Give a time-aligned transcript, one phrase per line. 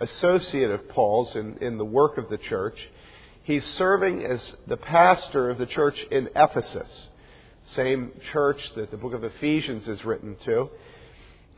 [0.00, 2.78] associate of Paul's in, in the work of the church.
[3.42, 7.08] He's serving as the pastor of the church in Ephesus,
[7.74, 10.70] same church that the book of Ephesians is written to.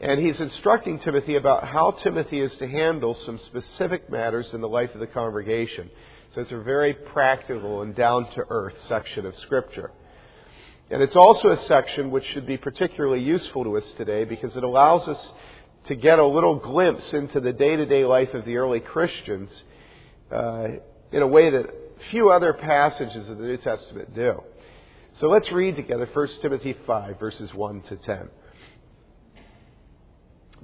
[0.01, 4.68] And he's instructing Timothy about how Timothy is to handle some specific matters in the
[4.68, 5.91] life of the congregation.
[6.34, 9.91] So it's a very practical and down to earth section of Scripture.
[10.91, 14.62] And it's also a section which should be particularly useful to us today because it
[14.62, 15.32] allows us
[15.86, 19.50] to get a little glimpse into the day to day life of the early Christians
[20.30, 20.68] uh,
[21.12, 21.66] in a way that
[22.11, 24.43] few other passages of the New Testament do.
[25.14, 28.29] So let's read together 1 Timothy 5, verses 1 to 10.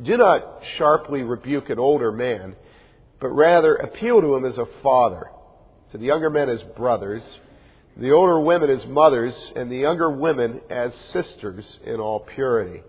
[0.03, 2.57] Do not sharply rebuke an older man,
[3.21, 5.31] but rather appeal to him as a father,
[5.93, 7.23] to the younger men as brothers
[7.97, 12.83] the older women as mothers, and the younger women as sisters in all purity.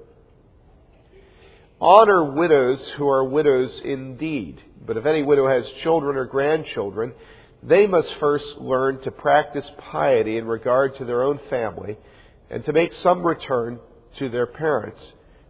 [1.82, 7.14] Honor widows who are widows indeed, but if any widow has children or grandchildren,
[7.62, 11.98] they must first learn to practice piety in regard to their own family
[12.50, 13.80] and to make some return
[14.18, 15.04] to their parents,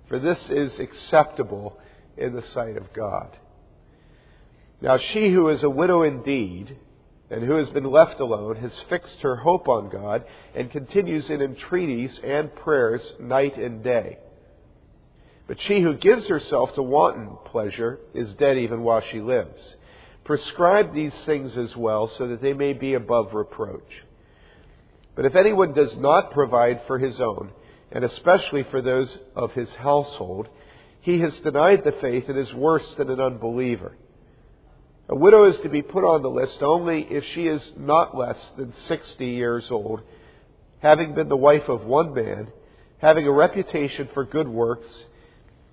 [0.07, 1.77] for this is acceptable
[2.17, 3.37] in the sight of God.
[4.81, 6.77] Now she who is a widow indeed,
[7.29, 10.23] and who has been left alone has fixed her hope on God
[10.55, 14.19] and continues in entreaties and prayers night and day.
[15.47, 19.75] But she who gives herself to wanton pleasure is dead even while she lives.
[20.23, 24.03] Prescribe these things as well so that they may be above reproach.
[25.15, 27.51] But if anyone does not provide for his own,
[27.91, 30.47] and especially for those of his household,
[31.01, 33.95] he has denied the faith and is worse than an unbeliever.
[35.07, 38.43] A widow is to be put on the list only if she is not less
[38.57, 40.01] than 60 years old,
[40.79, 42.47] having been the wife of one man,
[42.97, 44.87] having a reputation for good works,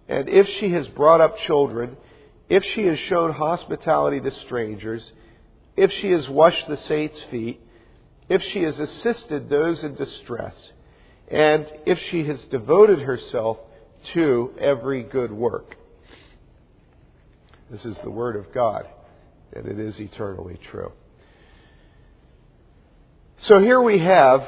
[0.09, 1.97] and if she has brought up children,
[2.49, 5.11] if she has shown hospitality to strangers,
[5.77, 7.61] if she has washed the saints' feet,
[8.29, 10.55] if she has assisted those in distress,
[11.29, 13.59] and if she has devoted herself
[14.13, 15.77] to every good work.
[17.71, 18.87] This is the Word of God
[19.55, 20.93] and it is eternally true.
[23.39, 24.47] So here we have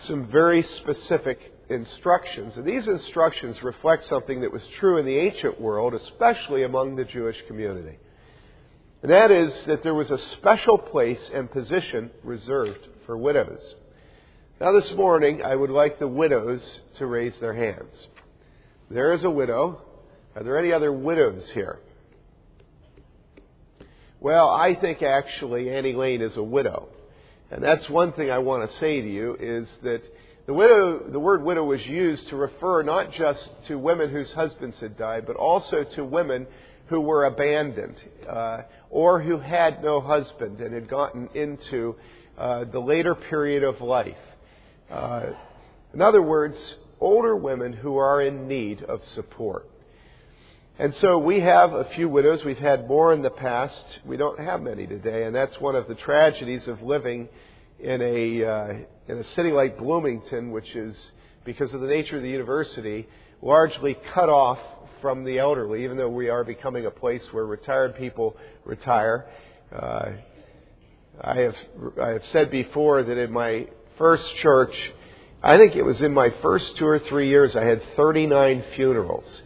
[0.00, 5.60] some very specific instructions, and these instructions reflect something that was true in the ancient
[5.60, 7.98] world, especially among the Jewish community.
[9.02, 13.60] And that is that there was a special place and position reserved for widows.
[14.60, 16.62] Now, this morning, I would like the widows
[16.98, 18.08] to raise their hands.
[18.90, 19.82] There is a widow.
[20.34, 21.78] Are there any other widows here?
[24.18, 26.88] Well, I think actually Annie Lane is a widow.
[27.50, 30.02] And that's one thing I want to say to you is that
[30.46, 34.78] the widow, the word widow was used to refer not just to women whose husbands
[34.78, 36.46] had died, but also to women
[36.86, 37.96] who were abandoned
[38.28, 41.96] uh, or who had no husband and had gotten into
[42.38, 44.16] uh, the later period of life.
[44.88, 45.26] Uh,
[45.92, 46.56] in other words,
[47.00, 49.68] older women who are in need of support.
[50.78, 52.44] And so we have a few widows.
[52.44, 54.00] We've had more in the past.
[54.04, 57.28] We don't have many today, and that's one of the tragedies of living
[57.80, 58.72] in a uh,
[59.08, 61.12] in a city like Bloomington, which is
[61.44, 63.06] because of the nature of the university,
[63.42, 64.58] largely cut off
[65.00, 65.84] from the elderly.
[65.84, 69.26] Even though we are becoming a place where retired people retire,
[69.74, 70.10] uh,
[71.20, 71.56] I have
[72.02, 73.66] I have said before that in my
[73.98, 74.74] first church,
[75.42, 79.42] I think it was in my first two or three years, I had 39 funerals.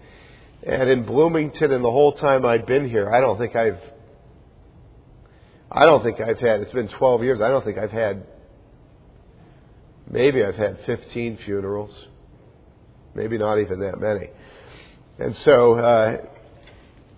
[0.62, 3.80] And in Bloomington, in the whole time I'd been here, I don't think I've,
[5.72, 6.60] I don't think I've had.
[6.60, 7.40] It's been 12 years.
[7.40, 8.26] I don't think I've had.
[10.10, 11.96] Maybe I've had 15 funerals.
[13.14, 14.30] Maybe not even that many.
[15.18, 16.16] And so, uh,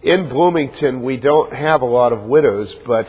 [0.03, 3.07] in Bloomington, we don't have a lot of widows, but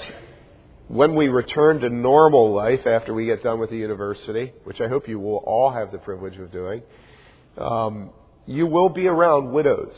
[0.88, 4.88] when we return to normal life after we get done with the university, which I
[4.88, 6.84] hope you will all have the privilege of doing,
[7.58, 8.12] um,
[8.46, 9.96] you will be around widows.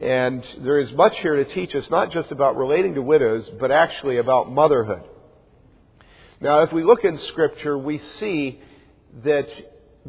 [0.00, 3.70] And there is much here to teach us, not just about relating to widows, but
[3.70, 5.02] actually about motherhood.
[6.40, 8.60] Now, if we look in Scripture, we see
[9.24, 9.48] that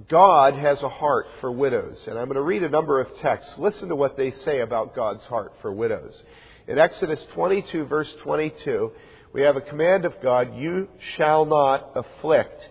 [0.09, 2.03] God has a heart for widows.
[2.05, 3.53] And I'm going to read a number of texts.
[3.57, 6.21] Listen to what they say about God's heart for widows.
[6.67, 8.91] In Exodus 22, verse 22,
[9.33, 12.69] we have a command of God you shall not afflict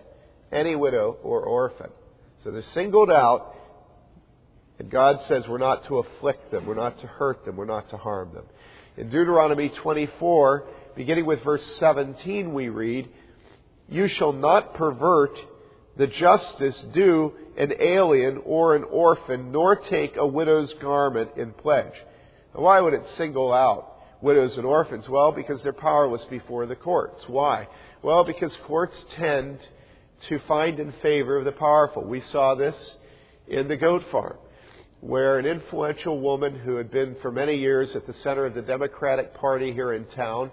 [0.51, 1.89] any widow or orphan.
[2.43, 3.55] So they're singled out
[4.79, 7.89] and God says we're not to afflict them, we're not to hurt them, we're not
[7.89, 8.45] to harm them.
[8.97, 10.65] In Deuteronomy 24,
[10.95, 13.09] beginning with verse 17, we read,
[13.89, 15.37] You shall not pervert
[15.97, 21.93] the justice due an alien or an orphan, nor take a widow's garment in pledge.
[22.53, 25.09] Now, why would it single out widows and orphans?
[25.09, 27.23] Well, because they're powerless before the courts.
[27.27, 27.67] Why?
[28.03, 29.59] Well, because courts tend
[30.29, 32.03] to find in favor of the powerful.
[32.03, 32.75] We saw this
[33.47, 34.37] in the goat farm,
[35.07, 38.61] where an influential woman who had been for many years at the center of the
[38.61, 40.51] Democratic Party here in town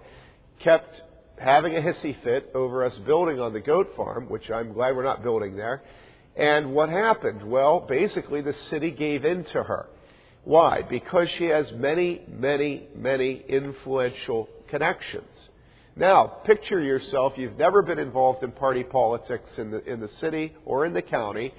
[0.63, 1.01] kept
[1.37, 5.03] having a hissy fit over us building on the goat farm, which I'm glad we're
[5.03, 5.83] not building there.
[6.37, 7.43] And what happened?
[7.43, 9.87] Well, basically the city gave in to her.
[10.45, 10.83] Why?
[10.83, 15.49] Because she has many, many, many influential connections.
[15.97, 20.53] Now, picture yourself, you've never been involved in party politics in the, in the city
[20.63, 21.53] or in the county,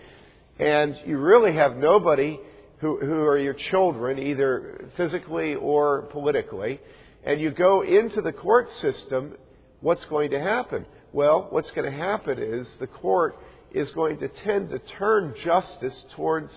[0.58, 2.38] and you really have nobody
[2.78, 6.80] who, who are your children, either physically or politically,
[7.24, 9.34] and you go into the court system,
[9.80, 10.86] what's going to happen?
[11.12, 13.36] Well, what's going to happen is the court
[13.72, 16.52] is going to tend to turn justice towards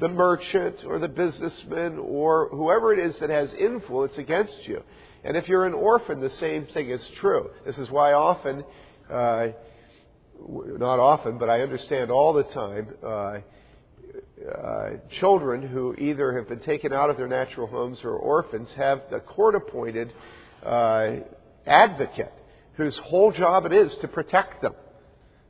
[0.00, 4.82] the merchant or the businessman or whoever it is that has influence against you.
[5.24, 7.50] And if you're an orphan, the same thing is true.
[7.64, 8.64] This is why often,
[9.10, 9.48] uh,
[10.38, 13.38] not often, but I understand all the time, uh,
[14.44, 19.02] uh, children who either have been taken out of their natural homes or orphans have
[19.10, 20.12] a court appointed
[20.64, 21.08] uh,
[21.66, 22.32] advocate
[22.74, 24.74] whose whole job it is to protect them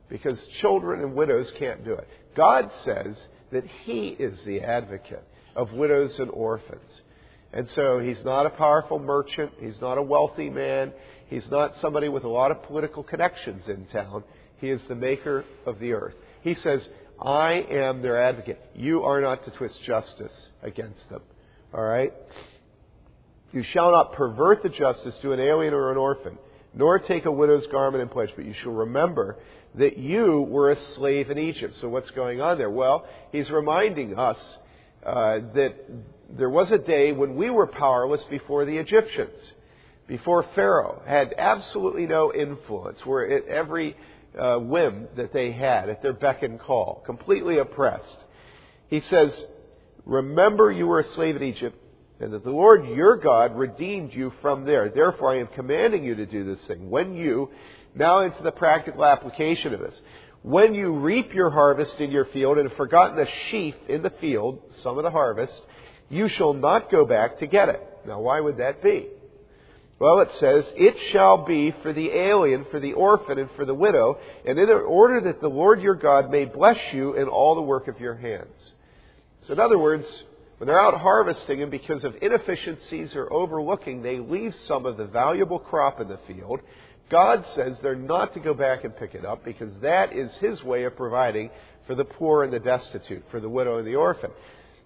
[0.09, 2.07] because children and widows can't do it.
[2.35, 5.23] God says that He is the advocate
[5.55, 7.01] of widows and orphans.
[7.51, 9.51] And so He's not a powerful merchant.
[9.59, 10.93] He's not a wealthy man.
[11.27, 14.23] He's not somebody with a lot of political connections in town.
[14.61, 16.15] He is the maker of the earth.
[16.41, 16.87] He says,
[17.21, 18.59] I am their advocate.
[18.75, 21.21] You are not to twist justice against them.
[21.73, 22.13] All right?
[23.51, 26.37] You shall not pervert the justice to an alien or an orphan,
[26.73, 29.37] nor take a widow's garment in pledge, but you shall remember
[29.75, 31.75] that you were a slave in Egypt.
[31.81, 32.69] So what's going on there?
[32.69, 34.37] Well, he's reminding us
[35.05, 35.75] uh, that
[36.29, 39.53] there was a day when we were powerless before the Egyptians,
[40.07, 43.95] before Pharaoh had absolutely no influence, where at every
[44.39, 48.17] uh, whim that they had, at their beck and call, completely oppressed.
[48.87, 49.31] He says,
[50.05, 51.77] Remember you were a slave in Egypt,
[52.19, 54.89] and that the Lord your God redeemed you from there.
[54.89, 56.89] Therefore I am commanding you to do this thing.
[56.89, 57.49] When you,
[57.93, 59.99] now into the practical application of this,
[60.43, 64.11] when you reap your harvest in your field and have forgotten the sheaf in the
[64.21, 65.59] field, some of the harvest,
[66.09, 67.81] you shall not go back to get it.
[68.05, 69.07] Now why would that be?
[69.99, 73.73] Well, it says, It shall be for the alien, for the orphan, and for the
[73.73, 77.61] widow, and in order that the Lord your God may bless you in all the
[77.61, 78.73] work of your hands.
[79.41, 80.05] So, in other words,
[80.57, 85.05] when they're out harvesting and because of inefficiencies or overlooking, they leave some of the
[85.05, 86.59] valuable crop in the field,
[87.09, 90.63] God says they're not to go back and pick it up because that is His
[90.63, 91.49] way of providing
[91.87, 94.29] for the poor and the destitute, for the widow and the orphan.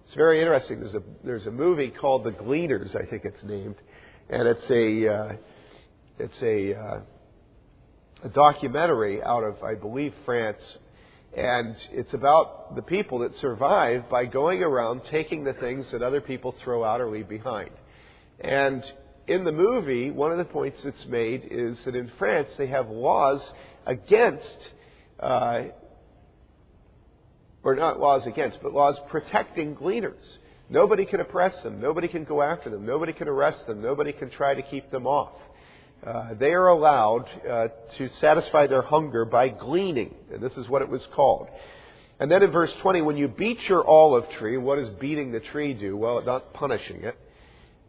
[0.04, 0.80] It's very interesting.
[0.80, 3.76] There's a, there's a movie called The Gleaners, I think it's named
[4.32, 5.32] and it's a uh,
[6.18, 7.00] it's a, uh,
[8.24, 10.78] a documentary out of I believe France,
[11.36, 16.22] and it's about the people that survive by going around taking the things that other
[16.22, 17.70] people throw out or leave behind.
[18.40, 18.82] And
[19.28, 22.88] in the movie, one of the points that's made is that in France they have
[22.88, 23.46] laws
[23.86, 24.68] against.
[25.20, 25.64] Uh,
[27.64, 30.38] or not laws against, but laws protecting gleaners.
[30.70, 31.80] Nobody can oppress them.
[31.80, 32.86] Nobody can go after them.
[32.86, 33.82] Nobody can arrest them.
[33.82, 35.32] Nobody can try to keep them off.
[36.06, 40.14] Uh, they are allowed uh, to satisfy their hunger by gleaning.
[40.32, 41.48] And this is what it was called.
[42.18, 45.40] And then in verse 20, when you beat your olive tree, what does beating the
[45.40, 45.96] tree do?
[45.96, 47.16] Well, not punishing it,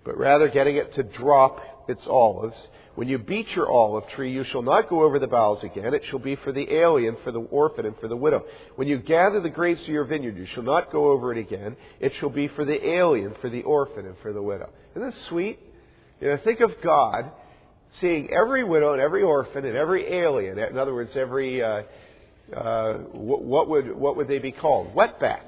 [0.03, 2.55] but rather getting it to drop its olives.
[2.95, 5.93] When you beat your olive tree, you shall not go over the boughs again.
[5.93, 8.45] It shall be for the alien, for the orphan, and for the widow.
[8.75, 11.75] When you gather the grapes of your vineyard, you shall not go over it again.
[11.99, 14.69] It shall be for the alien, for the orphan, and for the widow.
[14.91, 15.59] Isn't that sweet?
[16.21, 17.31] You know, think of God
[17.99, 20.57] seeing every widow and every orphan and every alien.
[20.59, 21.83] In other words, every uh,
[22.55, 24.93] uh, what would what would they be called?
[24.93, 25.43] Wetback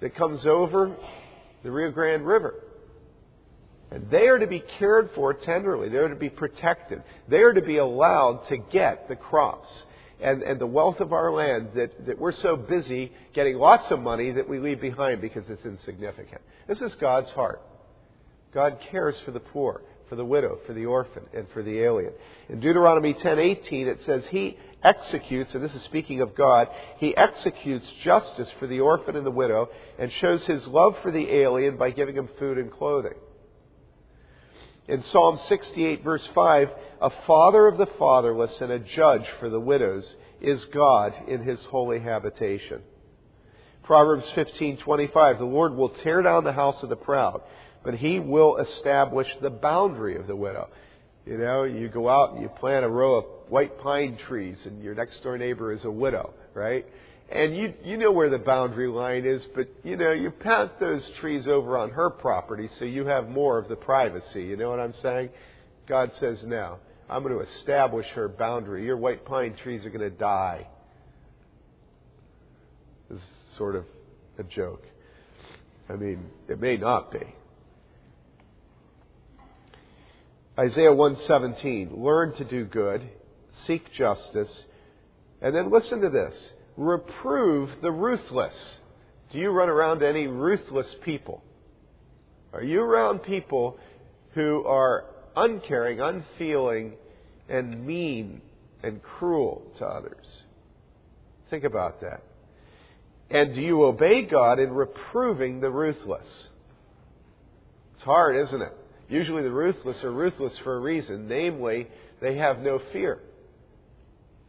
[0.00, 0.96] that comes over
[1.62, 2.54] the Rio Grande River.
[3.90, 5.88] They are to be cared for tenderly.
[5.88, 7.02] They are to be protected.
[7.28, 9.70] They are to be allowed to get the crops
[10.20, 14.00] and, and the wealth of our land that, that we're so busy getting lots of
[14.00, 16.40] money that we leave behind because it's insignificant.
[16.66, 17.62] This is God's heart.
[18.52, 22.12] God cares for the poor, for the widow, for the orphan, and for the alien.
[22.48, 27.86] In Deuteronomy 10:18 it says he executes, and this is speaking of God, he executes
[28.02, 31.90] justice for the orphan and the widow and shows his love for the alien by
[31.90, 33.14] giving him food and clothing.
[34.88, 39.58] In Psalm 68, verse 5, a father of the fatherless and a judge for the
[39.58, 42.82] widows is God in his holy habitation.
[43.82, 47.40] Proverbs 15:25 The Lord will tear down the house of the proud,
[47.82, 50.68] but he will establish the boundary of the widow.
[51.24, 54.82] You know, you go out and you plant a row of white pine trees, and
[54.82, 56.86] your next door neighbor is a widow, right?
[57.28, 61.04] And you you know where the boundary line is, but you know you plant those
[61.18, 64.44] trees over on her property, so you have more of the privacy.
[64.44, 65.30] You know what I'm saying?
[65.88, 66.78] God says, "No,
[67.10, 68.84] I'm going to establish her boundary.
[68.84, 70.68] Your white pine trees are going to die."
[73.10, 73.84] This is sort of
[74.38, 74.84] a joke.
[75.88, 77.34] I mean, it may not be.
[80.58, 83.02] Isaiah 117, learn to do good,
[83.66, 84.64] seek justice,
[85.42, 86.34] and then listen to this.
[86.76, 88.78] Reprove the ruthless.
[89.30, 91.42] Do you run around any ruthless people?
[92.52, 93.78] Are you around people
[94.34, 95.04] who are
[95.34, 96.94] uncaring, unfeeling,
[97.48, 98.40] and mean
[98.82, 100.42] and cruel to others?
[101.50, 102.22] Think about that.
[103.30, 106.48] And do you obey God in reproving the ruthless?
[107.94, 108.72] It's hard, isn't it?
[109.08, 111.88] Usually the ruthless are ruthless for a reason, namely,
[112.20, 113.18] they have no fear.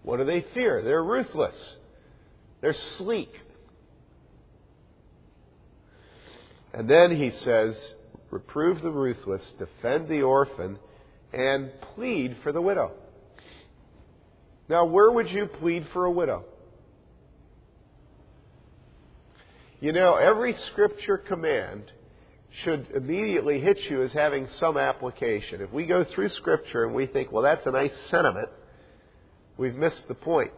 [0.03, 0.81] What do they fear?
[0.81, 1.75] They're ruthless.
[2.61, 3.33] They're sleek.
[6.73, 7.75] And then he says,
[8.29, 10.77] reprove the ruthless, defend the orphan,
[11.33, 12.91] and plead for the widow.
[14.69, 16.43] Now, where would you plead for a widow?
[19.79, 21.91] You know, every scripture command
[22.63, 25.61] should immediately hit you as having some application.
[25.61, 28.49] If we go through Scripture and we think, well, that's a nice sentiment,
[29.57, 30.51] we've missed the point.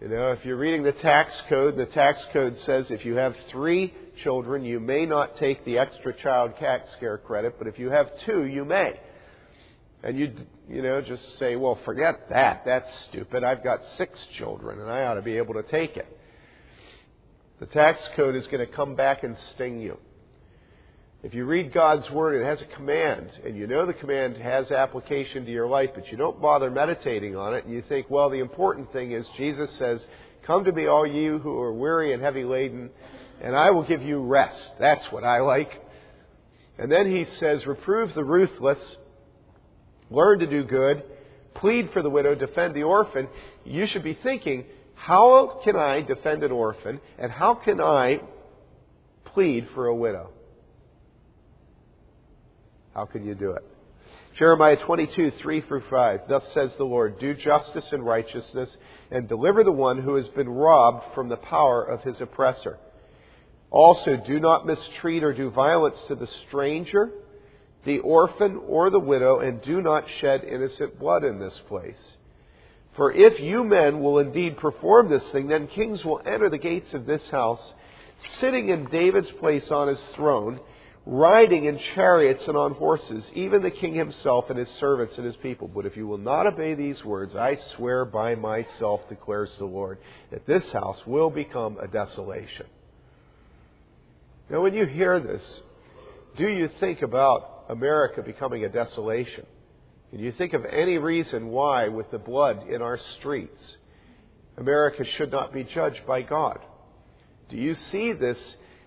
[0.00, 3.36] You know, if you're reading the tax code, the tax code says if you have
[3.50, 3.92] three
[4.22, 8.10] children, you may not take the extra child tax care credit, but if you have
[8.24, 8.98] two, you may.
[10.02, 10.32] And you,
[10.70, 12.62] you know, just say, well, forget that.
[12.64, 13.44] That's stupid.
[13.44, 16.18] I've got six children and I ought to be able to take it.
[17.58, 19.98] The tax code is going to come back and sting you.
[21.22, 24.70] If you read God's Word, it has a command, and you know the command has
[24.70, 28.30] application to your life, but you don't bother meditating on it, and you think, well,
[28.30, 30.04] the important thing is Jesus says,
[30.46, 32.88] Come to me, all you who are weary and heavy laden,
[33.42, 34.72] and I will give you rest.
[34.78, 35.70] That's what I like.
[36.78, 38.96] And then he says, Reprove the ruthless,
[40.10, 41.02] learn to do good,
[41.54, 43.28] plead for the widow, defend the orphan.
[43.66, 48.22] You should be thinking, how can I defend an orphan, and how can I
[49.26, 50.30] plead for a widow?
[52.94, 53.64] How can you do it?
[54.36, 56.20] Jeremiah 22, 3 through 5.
[56.28, 58.76] Thus says the Lord, Do justice and righteousness,
[59.10, 62.78] and deliver the one who has been robbed from the power of his oppressor.
[63.70, 67.10] Also, do not mistreat or do violence to the stranger,
[67.84, 72.14] the orphan, or the widow, and do not shed innocent blood in this place.
[72.96, 76.92] For if you men will indeed perform this thing, then kings will enter the gates
[76.94, 77.74] of this house,
[78.40, 80.60] sitting in David's place on his throne,
[81.06, 85.36] riding in chariots and on horses, even the king himself and his servants and his
[85.36, 85.68] people.
[85.68, 89.98] But if you will not obey these words, I swear by myself, declares the Lord,
[90.30, 92.66] that this house will become a desolation.
[94.50, 95.62] Now, when you hear this,
[96.36, 99.46] do you think about America becoming a desolation?
[100.10, 103.76] Can you think of any reason why, with the blood in our streets,
[104.58, 106.58] America should not be judged by God?
[107.48, 108.38] Do you see this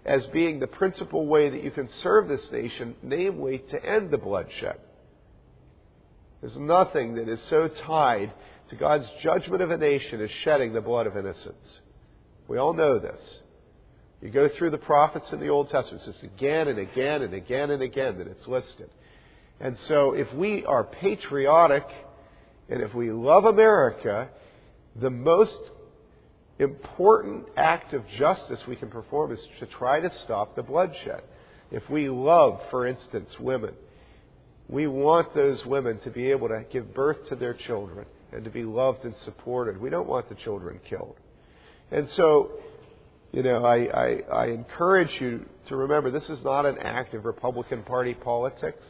[0.06, 4.18] as being the principal way that you can serve this nation, namely to end the
[4.18, 4.78] bloodshed.
[6.42, 8.34] There's nothing that is so tied
[8.70, 11.80] to God's judgment of a nation as shedding the blood of innocents.
[12.48, 13.40] We all know this.
[14.22, 17.34] You go through the prophets in the Old Testament, it's just again and again and
[17.34, 18.90] again and again that it's listed.
[19.60, 21.86] And so if we are patriotic
[22.70, 24.30] and if we love America,
[24.96, 25.58] the most
[26.60, 31.24] important act of justice we can perform is to try to stop the bloodshed.
[31.72, 33.74] If we love, for instance, women,
[34.70, 38.50] we want those women to be able to give birth to their children and to
[38.50, 39.80] be loved and supported.
[39.80, 41.16] We don't want the children killed.
[41.92, 42.52] And so,
[43.32, 47.26] you know, I, I, I encourage you to remember this is not an act of
[47.26, 48.84] Republican Party politics.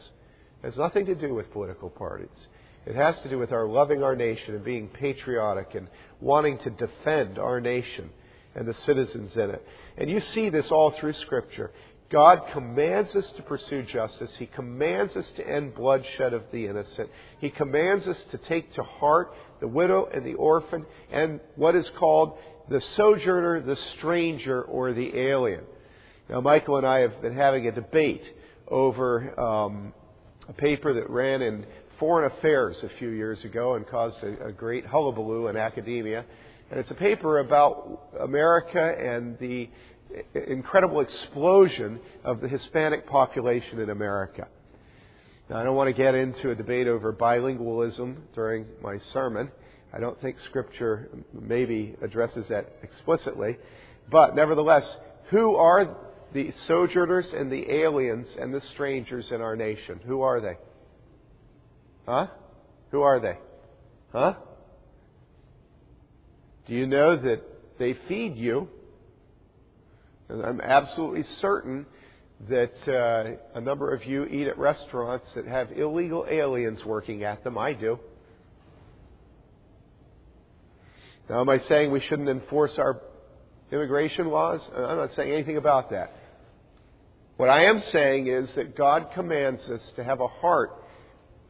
[0.62, 2.46] It has nothing to do with political parties.
[2.86, 5.88] It has to do with our loving our nation and being patriotic and
[6.20, 8.10] wanting to defend our nation
[8.54, 9.66] and the citizens in it.
[9.96, 11.72] And you see this all through Scripture.
[12.10, 14.30] God commands us to pursue justice.
[14.38, 17.10] He commands us to end bloodshed of the innocent.
[17.40, 21.88] He commands us to take to heart the widow and the orphan and what is
[21.98, 22.36] called
[22.68, 25.64] the sojourner, the stranger, or the alien.
[26.28, 28.24] Now, Michael and I have been having a debate
[28.68, 29.92] over um,
[30.48, 31.66] a paper that ran in
[31.98, 36.24] Foreign Affairs a few years ago and caused a, a great hullabaloo in academia.
[36.70, 39.68] And it's a paper about America and the
[40.34, 44.48] incredible explosion of the Hispanic population in America.
[45.48, 49.50] Now, I don't want to get into a debate over bilingualism during my sermon.
[49.92, 53.58] I don't think Scripture maybe addresses that explicitly.
[54.10, 54.96] But nevertheless,
[55.30, 55.96] who are
[56.32, 60.00] the sojourners and the aliens and the strangers in our nation?
[60.06, 60.56] Who are they?
[62.06, 62.26] Huh?
[62.90, 63.38] Who are they?
[64.12, 64.34] Huh?
[66.66, 67.42] Do you know that
[67.78, 68.68] they feed you?
[70.28, 71.86] And I'm absolutely certain
[72.48, 77.44] that uh, a number of you eat at restaurants that have illegal aliens working at
[77.44, 77.56] them.
[77.58, 77.98] I do.
[81.28, 83.00] Now, am I saying we shouldn't enforce our
[83.72, 84.60] immigration laws?
[84.74, 86.12] I'm not saying anything about that.
[87.36, 90.83] What I am saying is that God commands us to have a heart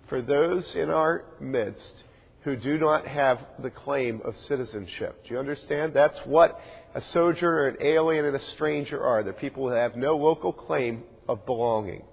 [0.09, 2.05] for those in our midst
[2.43, 5.25] who do not have the claim of citizenship.
[5.25, 5.95] Do you understand?
[5.95, 6.61] That's what
[6.95, 9.23] a sojourner, an alien, and a stranger are.
[9.23, 12.05] They're people who have no local claim of belonging.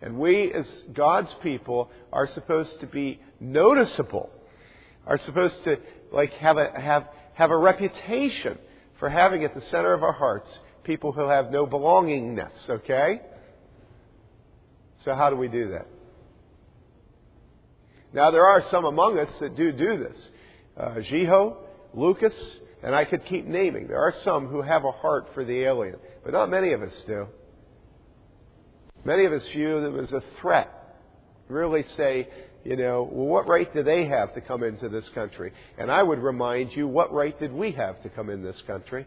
[0.00, 4.30] And we, as God's people, are supposed to be noticeable,
[5.06, 5.78] are supposed to
[6.12, 8.58] like have a have have a reputation
[8.98, 13.20] for having at the center of our hearts people who have no belongingness, okay?
[15.04, 15.86] So how do we do that?
[18.12, 20.28] Now there are some among us that do do this.
[20.76, 21.56] Uh, Jiho,
[21.94, 22.34] Lucas,
[22.82, 23.88] and I could keep naming.
[23.88, 27.04] There are some who have a heart for the alien, but not many of us
[27.06, 27.26] do.
[29.04, 30.70] Many of us view them as a threat.
[31.48, 32.28] Really say,
[32.64, 35.52] you know, well, what right do they have to come into this country?
[35.78, 39.06] And I would remind you, what right did we have to come in this country?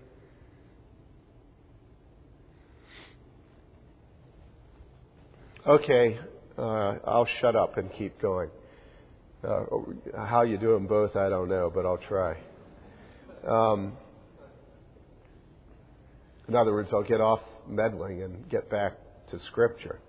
[5.66, 6.20] Okay,
[6.58, 8.50] uh, I'll shut up and keep going.
[9.44, 9.66] Uh,
[10.26, 12.38] how you do them both, I don't know, but I'll try.
[13.46, 13.98] Um,
[16.48, 18.94] in other words, I'll get off meddling and get back
[19.32, 20.00] to Scripture.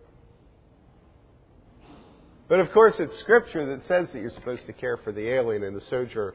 [2.48, 5.64] But of course, it's Scripture that says that you're supposed to care for the alien
[5.64, 6.34] and the sojourner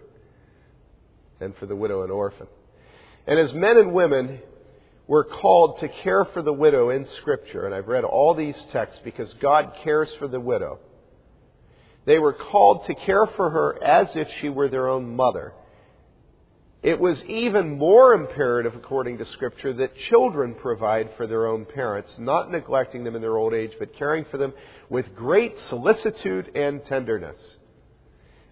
[1.40, 2.48] and for the widow and orphan.
[3.28, 4.40] And as men and women,
[5.08, 7.66] we're called to care for the widow in Scripture.
[7.66, 10.80] And I've read all these texts because God cares for the widow.
[12.06, 15.54] They were called to care for her as if she were their own mother.
[16.82, 22.16] It was even more imperative, according to Scripture, that children provide for their own parents,
[22.18, 24.54] not neglecting them in their old age, but caring for them
[24.90, 27.58] with great solicitude and tenderness.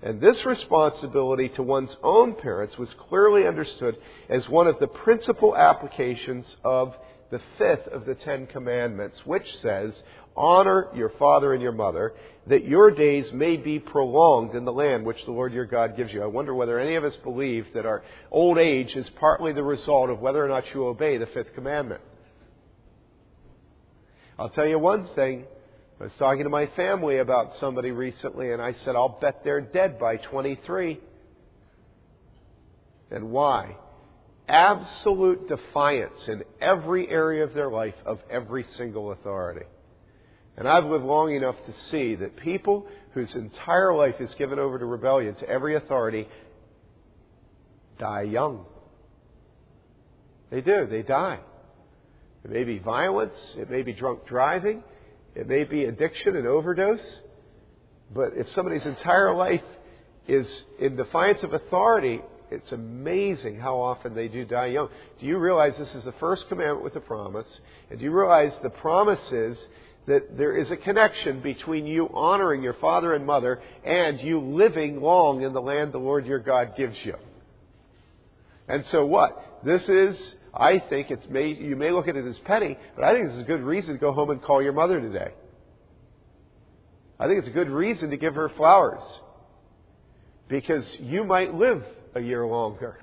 [0.03, 3.97] And this responsibility to one's own parents was clearly understood
[4.29, 6.95] as one of the principal applications of
[7.31, 10.03] the fifth of the Ten Commandments, which says,
[10.37, 12.13] Honor your father and your mother,
[12.45, 16.13] that your days may be prolonged in the land which the Lord your God gives
[16.13, 16.21] you.
[16.21, 20.09] I wonder whether any of us believe that our old age is partly the result
[20.09, 22.01] of whether or not you obey the fifth commandment.
[24.37, 25.45] I'll tell you one thing.
[25.99, 29.61] I was talking to my family about somebody recently, and I said, I'll bet they're
[29.61, 30.99] dead by 23.
[33.09, 33.75] And why?
[34.47, 39.65] Absolute defiance in every area of their life of every single authority.
[40.57, 44.79] And I've lived long enough to see that people whose entire life is given over
[44.79, 46.27] to rebellion, to every authority,
[47.99, 48.65] die young.
[50.49, 50.87] They do.
[50.89, 51.39] They die.
[52.43, 53.35] It may be violence.
[53.57, 54.83] It may be drunk driving.
[55.35, 57.19] It may be addiction and overdose.
[58.13, 59.63] But if somebody's entire life
[60.27, 60.47] is
[60.79, 64.89] in defiance of authority, it's amazing how often they do die young.
[65.19, 67.47] Do you realize this is the first commandment with a promise?
[67.89, 69.67] And do you realize the promise is
[70.07, 75.01] that there is a connection between you honoring your father and mother and you living
[75.01, 77.15] long in the land the Lord your God gives you.
[78.69, 79.61] And so what?
[79.63, 83.13] This is, I think it's may, you may look at it as petty, but I
[83.13, 85.31] think this is a good reason to go home and call your mother today.
[87.19, 89.01] I think it's a good reason to give her flowers.
[90.47, 91.83] Because you might live
[92.15, 92.99] a year longer.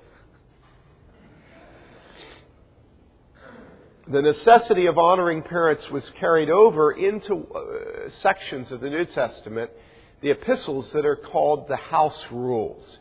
[4.07, 9.71] The necessity of honoring parents was carried over into uh, sections of the New Testament,
[10.21, 12.99] the epistles that are called the house rules.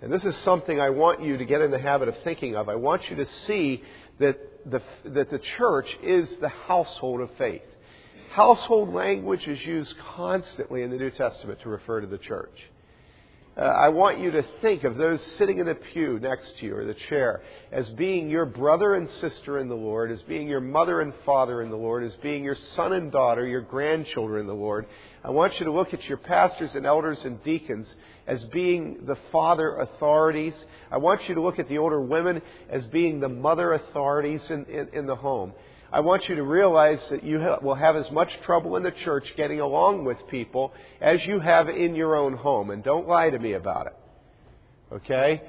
[0.00, 2.68] And this is something I want you to get in the habit of thinking of.
[2.68, 3.82] I want you to see
[4.18, 4.38] that
[4.70, 7.62] the, that the church is the household of faith.
[8.30, 12.70] Household language is used constantly in the New Testament to refer to the church.
[13.58, 16.76] Uh, I want you to think of those sitting in the pew next to you
[16.76, 17.40] or the chair
[17.72, 21.62] as being your brother and sister in the Lord, as being your mother and father
[21.62, 24.86] in the Lord, as being your son and daughter, your grandchildren in the Lord.
[25.24, 27.88] I want you to look at your pastors and elders and deacons
[28.26, 30.54] as being the father authorities.
[30.90, 34.66] I want you to look at the older women as being the mother authorities in,
[34.66, 35.54] in, in the home.
[35.96, 39.32] I want you to realize that you will have as much trouble in the church
[39.34, 42.68] getting along with people as you have in your own home.
[42.68, 43.96] And don't lie to me about it.
[44.92, 45.40] Okay?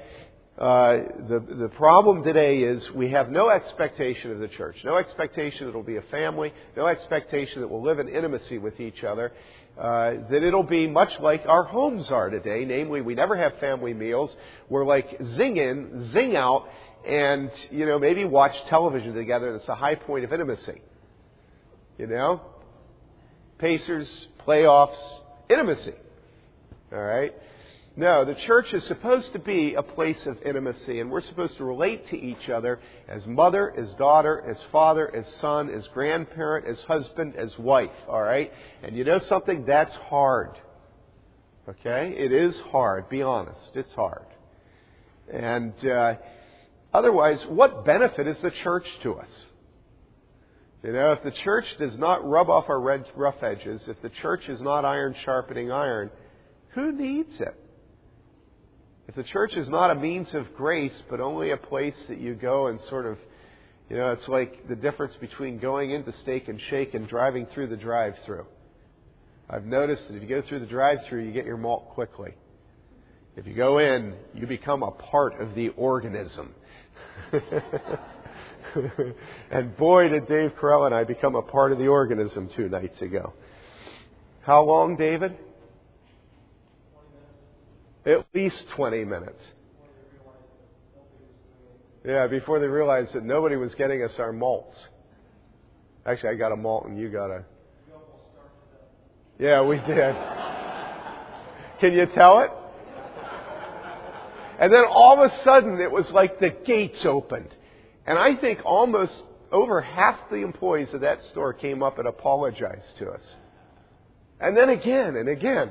[0.58, 5.60] Uh, the, the problem today is we have no expectation of the church, no expectation
[5.60, 9.32] that it'll be a family, no expectation that we'll live in intimacy with each other,
[9.78, 13.94] uh, that it'll be much like our homes are today, namely we never have family
[13.94, 14.34] meals.
[14.68, 16.66] We're like zing in, zing out,
[17.06, 19.54] and, you know, maybe watch television together.
[19.54, 20.82] It's a high point of intimacy.
[21.98, 22.40] You know?
[23.58, 24.98] Pacers, playoffs,
[25.48, 25.94] intimacy.
[26.92, 27.32] All right?
[27.98, 31.64] No, the church is supposed to be a place of intimacy, and we're supposed to
[31.64, 36.80] relate to each other as mother, as daughter, as father, as son, as grandparent, as
[36.82, 37.90] husband, as wife.
[38.08, 38.52] All right?
[38.82, 39.64] And you know something?
[39.66, 40.52] That's hard.
[41.68, 42.14] Okay?
[42.16, 43.08] It is hard.
[43.08, 43.70] Be honest.
[43.74, 44.26] It's hard.
[45.32, 46.14] And, uh,
[46.92, 49.28] Otherwise, what benefit is the church to us?
[50.82, 54.08] You know, if the church does not rub off our red, rough edges, if the
[54.08, 56.10] church is not iron sharpening iron,
[56.70, 57.54] who needs it?
[59.08, 62.34] If the church is not a means of grace, but only a place that you
[62.34, 63.16] go and sort of,
[63.88, 67.68] you know, it's like the difference between going into Steak and Shake and driving through
[67.68, 68.44] the drive through.
[69.48, 72.34] I've noticed that if you go through the drive through, you get your malt quickly.
[73.34, 76.54] If you go in, you become a part of the organism.
[79.50, 83.00] and boy, did Dave Carell and I become a part of the organism two nights
[83.00, 83.32] ago.
[84.42, 85.34] How long, David?
[88.08, 89.44] At least 20 minutes.
[92.06, 94.74] Yeah, before they realized that nobody was getting us our malts.
[96.06, 97.44] Actually, I got a malt and you got a.
[99.38, 100.16] Yeah, we did.
[101.80, 102.50] Can you tell it?
[104.58, 107.54] And then all of a sudden, it was like the gates opened.
[108.06, 109.14] And I think almost
[109.52, 113.34] over half the employees of that store came up and apologized to us.
[114.40, 115.70] And then again and again.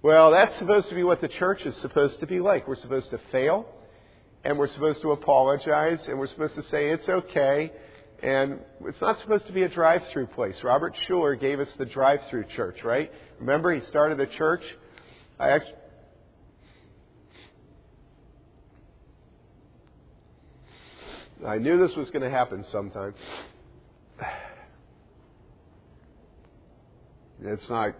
[0.00, 2.68] Well, that's supposed to be what the church is supposed to be like.
[2.68, 3.66] We're supposed to fail,
[4.44, 7.72] and we're supposed to apologize, and we're supposed to say it's okay,
[8.22, 10.62] and it's not supposed to be a drive through place.
[10.62, 13.12] Robert Schuller gave us the drive through church, right?
[13.40, 14.62] Remember, he started a church.
[15.36, 15.74] I actually,
[21.44, 23.14] I knew this was going to happen sometime.
[27.42, 27.94] It's not.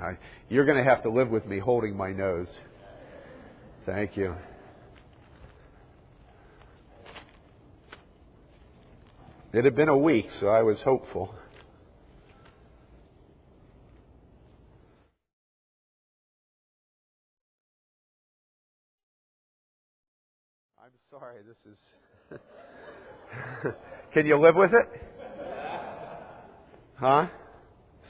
[0.00, 2.48] I, you're going to have to live with me holding my nose.
[3.86, 4.34] Thank you.
[9.52, 11.34] It had been a week, so I was hopeful.
[20.78, 22.38] I'm sorry, this is.
[24.12, 24.86] Can you live with it?
[26.96, 27.28] Huh?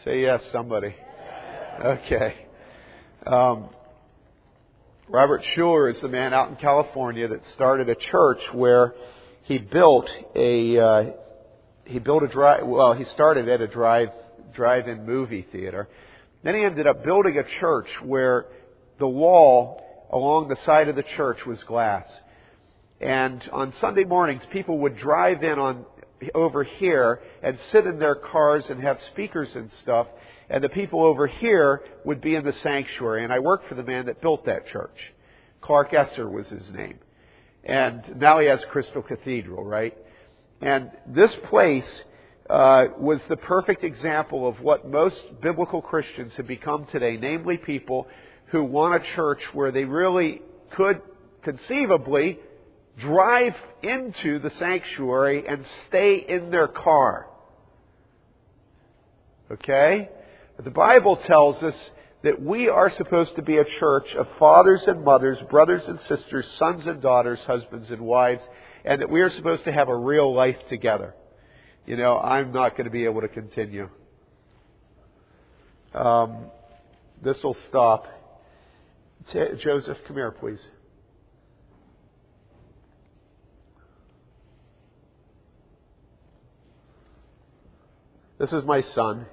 [0.05, 0.95] Say yes, somebody.
[1.83, 2.35] Okay.
[3.27, 3.71] Um,
[5.09, 8.95] Robert Schuller is the man out in California that started a church where
[9.45, 11.05] he built a uh,
[11.87, 12.67] he built a drive.
[12.67, 14.11] Well, he started at a drive
[14.55, 15.89] drive-in movie theater.
[16.43, 18.47] Then he ended up building a church where
[18.99, 19.83] the wall
[20.13, 22.07] along the side of the church was glass.
[23.01, 25.87] And on Sunday mornings, people would drive in on
[26.35, 30.07] over here and sit in their cars and have speakers and stuff.
[30.49, 33.25] And the people over here would be in the sanctuary.
[33.25, 34.97] And I worked for the man that built that church.
[35.61, 36.99] Clark Esser was his name.
[37.65, 39.97] And now he has Crystal Cathedral, right?
[40.61, 42.03] And this place
[42.49, 48.07] uh, was the perfect example of what most biblical Christians have become today, namely people
[48.47, 51.03] who want a church where they really could
[51.43, 52.39] conceivably
[52.99, 57.27] drive into the sanctuary and stay in their car.
[59.51, 60.09] Okay?
[60.63, 61.77] The Bible tells us
[62.23, 66.49] that we are supposed to be a church of fathers and mothers, brothers and sisters,
[66.59, 68.43] sons and daughters, husbands and wives,
[68.85, 71.15] and that we are supposed to have a real life together.
[71.85, 73.89] You know, I'm not going to be able to continue.
[75.95, 76.47] Um,
[77.23, 78.07] this will stop.
[79.33, 80.67] Joseph, come here, please.
[88.39, 89.27] This is my son.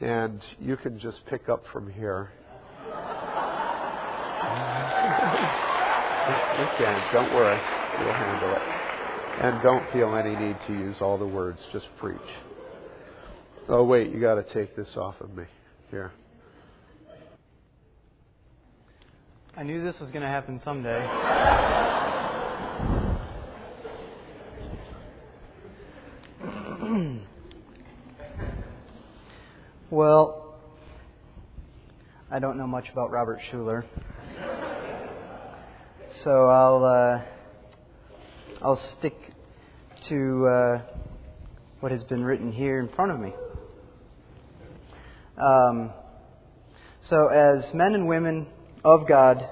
[0.00, 2.30] And you can just pick up from here.
[6.58, 7.12] you can.
[7.12, 7.60] Don't worry.
[7.98, 8.62] We'll handle it.
[9.42, 11.58] And don't feel any need to use all the words.
[11.72, 12.18] Just preach.
[13.68, 14.10] Oh, wait.
[14.10, 15.44] You got to take this off of me.
[15.90, 16.12] Here.
[19.56, 21.06] I knew this was going to happen someday.
[29.90, 30.54] well,
[32.40, 33.84] I don't know much about Robert Schuller.
[36.24, 37.22] So I'll uh,
[38.62, 39.14] I'll stick
[40.08, 40.82] to uh,
[41.80, 43.34] what has been written here in front of me.
[45.36, 45.90] Um,
[47.10, 48.46] so, as men and women
[48.86, 49.46] of God,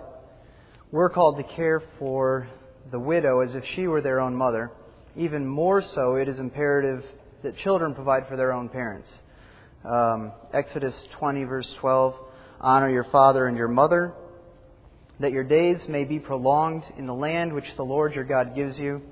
[0.90, 2.48] we're called to care for
[2.90, 4.70] the widow as if she were their own mother.
[5.14, 7.05] Even more so, it is imperative
[7.42, 9.11] that children provide for their own parents.
[9.85, 12.14] Um, Exodus 20, verse 12
[12.60, 14.12] Honor your father and your mother,
[15.20, 18.78] that your days may be prolonged in the land which the Lord your God gives
[18.78, 19.02] you.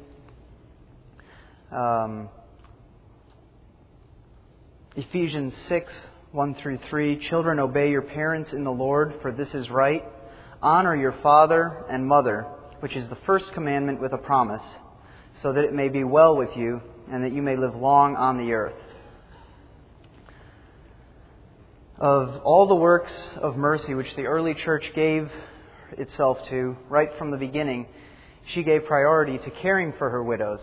[1.70, 2.28] Um,
[4.96, 5.92] Ephesians 6,
[6.32, 7.28] 1 through 3.
[7.28, 10.04] Children, obey your parents in the Lord, for this is right.
[10.62, 12.46] Honor your father and mother,
[12.80, 14.62] which is the first commandment with a promise,
[15.42, 16.80] so that it may be well with you
[17.11, 18.74] and that you may live long on the earth.
[21.98, 25.30] Of all the works of mercy which the early church gave
[25.92, 27.87] itself to, right from the beginning,
[28.46, 30.61] she gave priority to caring for her widows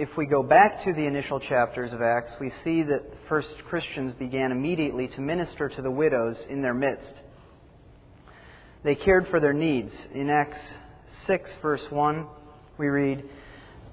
[0.00, 3.54] if we go back to the initial chapters of Acts, we see that the first
[3.68, 7.20] Christians began immediately to minister to the widows in their midst.
[8.82, 9.92] They cared for their needs.
[10.14, 10.60] In Acts
[11.26, 12.26] 6, verse 1,
[12.78, 13.28] we read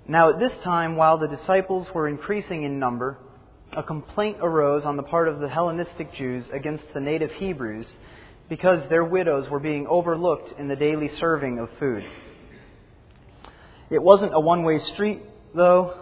[0.08, 3.18] Now at this time, while the disciples were increasing in number,
[3.74, 7.90] a complaint arose on the part of the Hellenistic Jews against the native Hebrews
[8.50, 12.06] because their widows were being overlooked in the daily serving of food.
[13.90, 15.22] It wasn't a one way street
[15.54, 15.98] though,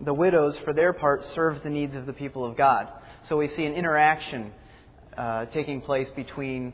[0.00, 2.88] the widows, for their part, served the needs of the people of God.
[3.28, 4.52] So we see an interaction
[5.16, 6.72] uh, taking place between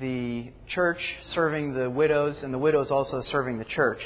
[0.00, 1.00] the church
[1.32, 4.02] serving the widows and the widows also serving the church.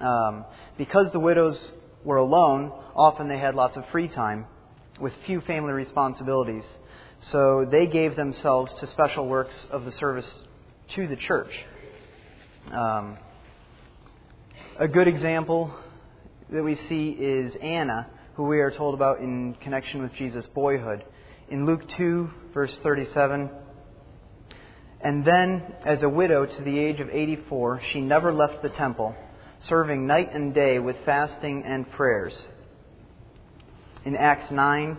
[0.00, 0.44] Um,
[0.76, 1.72] because the widows
[2.06, 4.46] were alone, often they had lots of free time
[5.00, 6.64] with few family responsibilities.
[7.32, 10.32] So they gave themselves to special works of the service
[10.94, 11.52] to the church.
[12.70, 13.18] Um,
[14.78, 15.74] a good example
[16.50, 21.04] that we see is Anna, who we are told about in connection with Jesus' boyhood.
[21.48, 23.50] In Luke 2, verse 37,
[25.00, 29.14] and then, as a widow to the age of 84, she never left the temple,
[29.60, 32.46] serving night and day with fasting and prayers.
[34.04, 34.98] In Acts 9,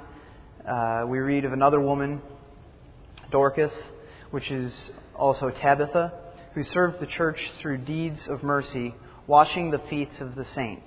[0.67, 2.21] uh, we read of another woman,
[3.31, 3.73] Dorcas,
[4.31, 6.13] which is also Tabitha,
[6.53, 8.93] who served the church through deeds of mercy,
[9.27, 10.83] washing the feet of the saints.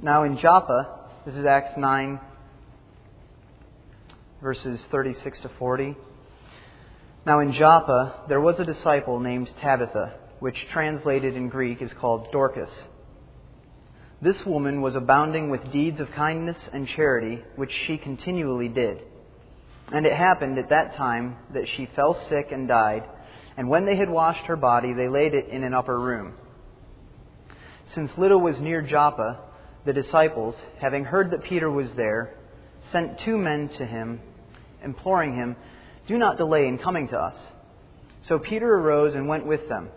[0.00, 2.18] Now in Joppa, this is Acts 9,
[4.42, 5.96] verses 36 to 40.
[7.26, 12.30] Now in Joppa, there was a disciple named Tabitha, which translated in Greek is called
[12.32, 12.70] Dorcas.
[14.20, 19.02] This woman was abounding with deeds of kindness and charity, which she continually did.
[19.92, 23.04] And it happened at that time that she fell sick and died,
[23.56, 26.34] and when they had washed her body, they laid it in an upper room.
[27.94, 29.40] Since Lydda was near Joppa,
[29.84, 32.34] the disciples, having heard that Peter was there,
[32.90, 34.20] sent two men to him,
[34.82, 35.56] imploring him,
[36.06, 37.36] Do not delay in coming to us.
[38.22, 39.90] So Peter arose and went with them.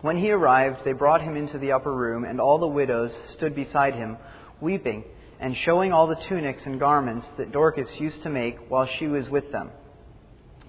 [0.00, 3.54] When he arrived, they brought him into the upper room, and all the widows stood
[3.54, 4.16] beside him,
[4.60, 5.04] weeping,
[5.40, 9.28] and showing all the tunics and garments that Dorcas used to make while she was
[9.28, 9.70] with them.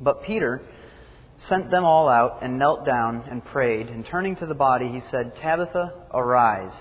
[0.02, 0.62] But Peter
[1.48, 5.02] sent them all out and knelt down and prayed, and turning to the body, he
[5.12, 6.76] said, Tabitha, arise.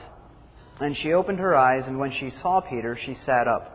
[0.81, 3.75] And she opened her eyes, and when she saw Peter, she sat up.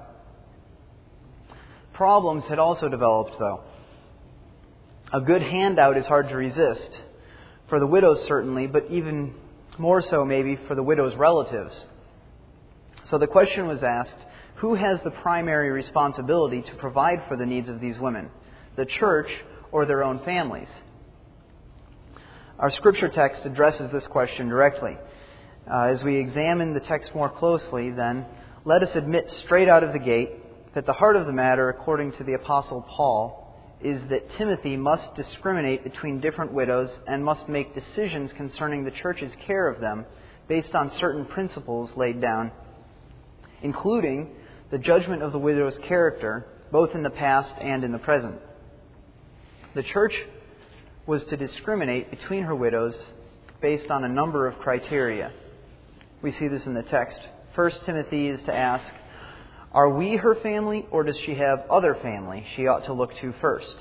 [1.94, 3.62] Problems had also developed, though.
[5.12, 7.02] A good handout is hard to resist,
[7.74, 9.34] for the widows certainly, but even
[9.80, 11.88] more so maybe for the widow's relatives.
[13.06, 17.70] So the question was asked who has the primary responsibility to provide for the needs
[17.70, 18.30] of these women,
[18.76, 19.28] the church
[19.72, 20.68] or their own families?
[22.60, 24.96] Our scripture text addresses this question directly.
[25.68, 28.28] Uh, as we examine the text more closely, then,
[28.66, 30.30] let us admit straight out of the gate
[30.76, 33.42] that the heart of the matter, according to the Apostle Paul,
[33.84, 39.36] is that Timothy must discriminate between different widows and must make decisions concerning the church's
[39.46, 40.06] care of them
[40.48, 42.52] based on certain principles laid down,
[43.62, 44.36] including
[44.72, 48.39] the judgment of the widow's character, both in the past and in the present.
[49.74, 50.15] The church
[51.06, 52.96] was to discriminate between her widows
[53.62, 55.32] based on a number of criteria.
[56.22, 57.22] We see this in the text.
[57.56, 58.86] First Timothy is to ask,
[59.74, 63.34] Are we her family, or does she have other family she ought to look to
[63.42, 63.76] first?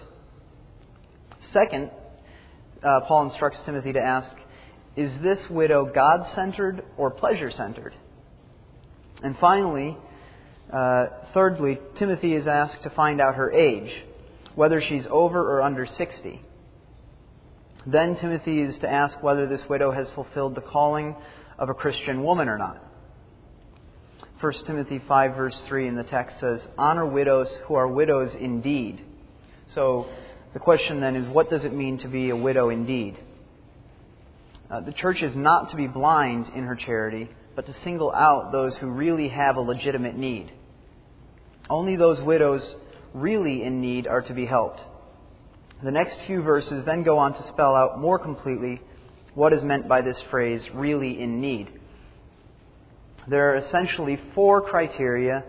[1.53, 1.91] Second,
[2.83, 4.35] uh, Paul instructs Timothy to ask,
[4.97, 7.95] Is this widow God centered or pleasure centered?
[9.23, 9.97] And finally,
[10.73, 13.93] uh, thirdly, Timothy is asked to find out her age,
[14.55, 16.41] whether she's over or under 60.
[17.87, 21.17] Then Timothy is to ask whether this widow has fulfilled the calling
[21.59, 22.83] of a Christian woman or not.
[24.43, 29.01] 1 Timothy 5, verse 3 in the text says, Honor widows who are widows indeed.
[29.69, 30.09] So
[30.53, 33.21] the question then is, what does it mean to be a widow indeed?
[34.69, 38.51] Uh, the church is not to be blind in her charity, but to single out
[38.51, 40.51] those who really have a legitimate need.
[41.71, 42.75] Only those widows
[43.15, 44.83] really in need are to be helped.
[45.85, 48.81] The next few verses then go on to spell out more completely
[49.35, 51.79] what is meant by this phrase, really in need.
[53.29, 55.45] There are essentially four criteria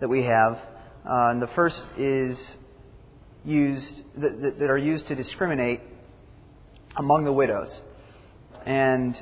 [0.00, 0.58] that we have.
[1.04, 2.38] Uh, and the first is
[3.44, 5.80] used that, that are used to discriminate
[6.96, 7.80] among the widows.
[8.66, 9.16] And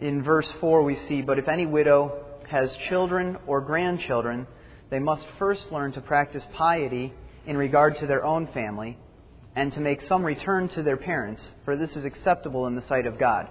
[0.00, 4.46] in verse 4 we see, But if any widow has children or grandchildren,
[4.90, 7.14] they must first learn to practice piety
[7.46, 8.98] in regard to their own family
[9.54, 13.06] and to make some return to their parents, for this is acceptable in the sight
[13.06, 13.48] of God.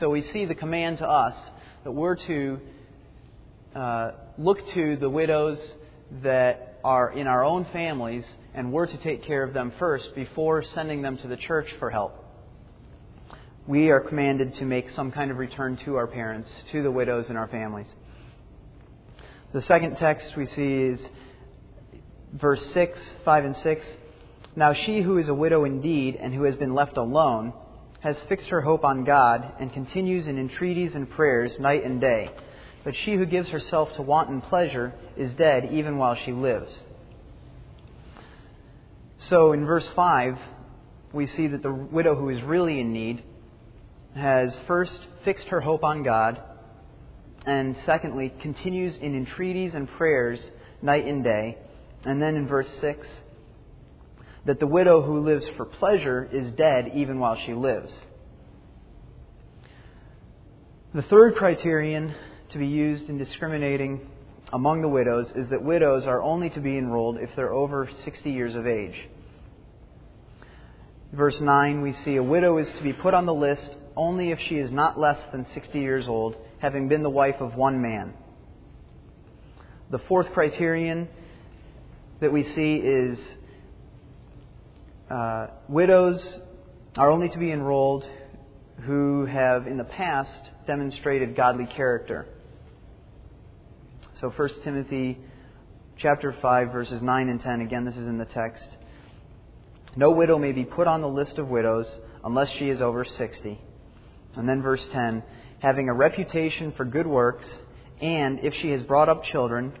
[0.00, 1.36] So we see the command to us
[1.84, 2.60] that we're to
[3.74, 5.60] uh, look to the widows
[6.22, 10.62] that are in our own families and we're to take care of them first before
[10.62, 12.24] sending them to the church for help.
[13.66, 17.28] We are commanded to make some kind of return to our parents, to the widows
[17.28, 17.86] in our families.
[19.52, 21.00] The second text we see is
[22.32, 23.86] verse 6, 5 and 6.
[24.56, 27.52] Now she who is a widow indeed and who has been left alone
[28.00, 32.30] has fixed her hope on God and continues in entreaties and prayers night and day.
[32.84, 36.82] But she who gives herself to wanton pleasure is dead even while she lives.
[39.18, 40.38] So in verse 5,
[41.12, 43.22] we see that the widow who is really in need
[44.14, 46.40] has first fixed her hope on God,
[47.46, 50.40] and secondly, continues in entreaties and prayers
[50.82, 51.58] night and day.
[52.04, 53.06] And then in verse 6,
[54.44, 58.00] that the widow who lives for pleasure is dead even while she lives.
[60.94, 62.14] The third criterion
[62.50, 64.08] to be used in discriminating
[64.52, 68.30] among the widows is that widows are only to be enrolled if they're over 60
[68.30, 69.08] years of age.
[71.12, 74.38] Verse 9, we see a widow is to be put on the list only if
[74.40, 78.14] she is not less than 60 years old, having been the wife of one man.
[79.90, 81.08] The fourth criterion
[82.20, 83.18] that we see is
[85.10, 86.40] uh, widows
[86.96, 88.08] are only to be enrolled
[88.82, 92.26] who have in the past demonstrated godly character.
[94.20, 95.16] So 1 Timothy
[95.96, 98.68] chapter 5 verses 9 and 10 again this is in the text.
[99.94, 101.86] No widow may be put on the list of widows
[102.24, 103.60] unless she is over 60.
[104.34, 105.22] And then verse 10,
[105.60, 107.46] having a reputation for good works
[108.00, 109.72] and if she has brought up children,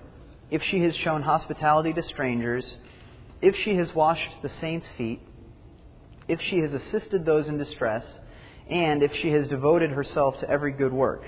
[0.52, 2.78] if she has shown hospitality to strangers,
[3.42, 5.20] if she has washed the saints' feet,
[6.28, 8.06] if she has assisted those in distress,
[8.70, 11.24] and if she has devoted herself to every good work.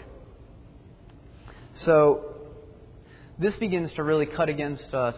[1.80, 2.29] So,
[3.40, 5.16] this begins to really cut against us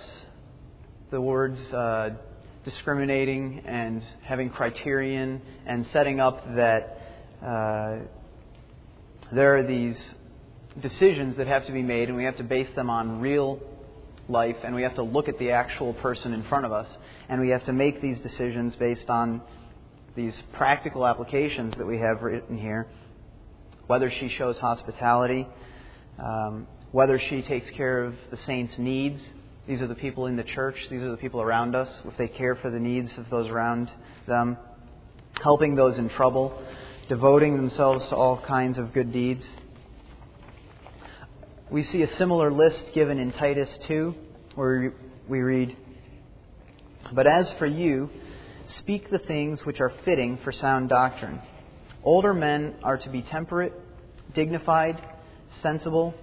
[1.10, 2.10] the words uh,
[2.64, 6.98] discriminating and having criterion and setting up that
[7.44, 7.98] uh,
[9.32, 9.96] there are these
[10.80, 13.58] decisions that have to be made and we have to base them on real
[14.28, 16.86] life and we have to look at the actual person in front of us
[17.28, 19.42] and we have to make these decisions based on
[20.14, 22.86] these practical applications that we have written here
[23.88, 25.44] whether she shows hospitality
[26.24, 29.20] um, whether she takes care of the saints' needs.
[29.66, 32.28] These are the people in the church, these are the people around us, if they
[32.28, 33.90] care for the needs of those around
[34.26, 34.58] them,
[35.42, 36.62] helping those in trouble,
[37.08, 39.44] devoting themselves to all kinds of good deeds.
[41.70, 44.14] We see a similar list given in Titus 2,
[44.56, 44.92] where
[45.28, 45.76] we read,
[47.12, 48.10] But as for you,
[48.68, 51.40] speak the things which are fitting for sound doctrine.
[52.04, 53.72] Older men are to be temperate,
[54.34, 55.00] dignified,
[55.62, 56.14] sensible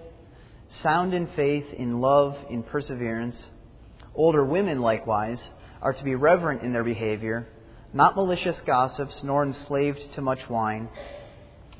[0.81, 3.49] sound in faith, in love, in perseverance.
[4.15, 5.41] Older women, likewise,
[5.81, 7.47] are to be reverent in their behavior,
[7.93, 10.89] not malicious gossips, nor enslaved to much wine,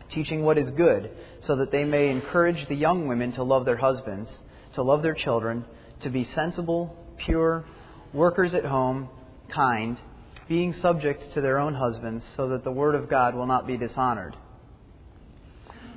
[0.10, 1.12] teaching what is good,
[1.42, 4.30] so that they may encourage the young women to love their husbands,
[4.74, 5.66] to love their children,
[6.00, 7.66] to be sensible, pure,
[8.14, 9.10] workers at home,
[9.50, 10.00] kind,
[10.48, 13.78] being subject to their own husbands, so that the word of God will not be
[13.78, 14.36] dishonored.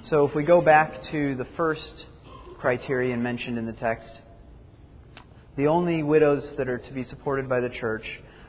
[0.05, 2.07] So if we go back to the first
[2.63, 4.21] criterion mentioned in the text,
[5.57, 8.05] the only widows that are to be supported by the church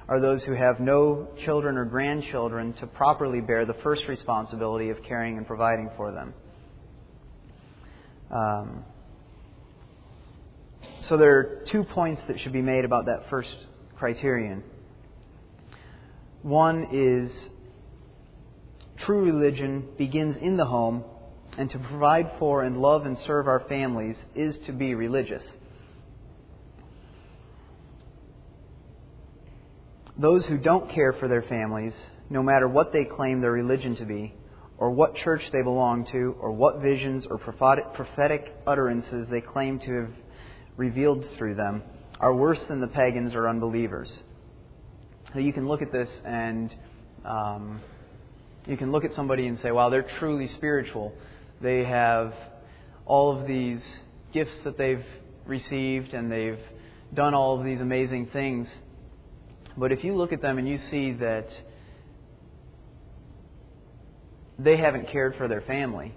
[0.07, 5.01] are those who have no children or grandchildren to properly bear the first responsibility of
[5.01, 6.33] caring and providing for them.
[8.29, 8.85] Um,
[11.01, 13.55] so there are two points that should be made about that first
[13.97, 14.63] criterion.
[16.43, 17.31] One is
[18.97, 21.03] true religion begins in the home,
[21.57, 25.43] and to provide for and love and serve our families is to be religious.
[30.17, 31.93] Those who don't care for their families,
[32.29, 34.33] no matter what they claim their religion to be,
[34.77, 40.01] or what church they belong to, or what visions or prophetic utterances they claim to
[40.01, 40.11] have
[40.77, 41.83] revealed through them,
[42.19, 44.21] are worse than the pagans or unbelievers.
[45.33, 46.73] So you can look at this and
[47.25, 47.81] um,
[48.67, 51.13] you can look at somebody and say, wow, they're truly spiritual.
[51.63, 52.33] They have
[53.05, 53.81] all of these
[54.33, 55.05] gifts that they've
[55.45, 56.59] received and they've
[57.13, 58.67] done all of these amazing things.
[59.77, 61.47] But if you look at them and you see that
[64.59, 66.13] they haven't cared for their family,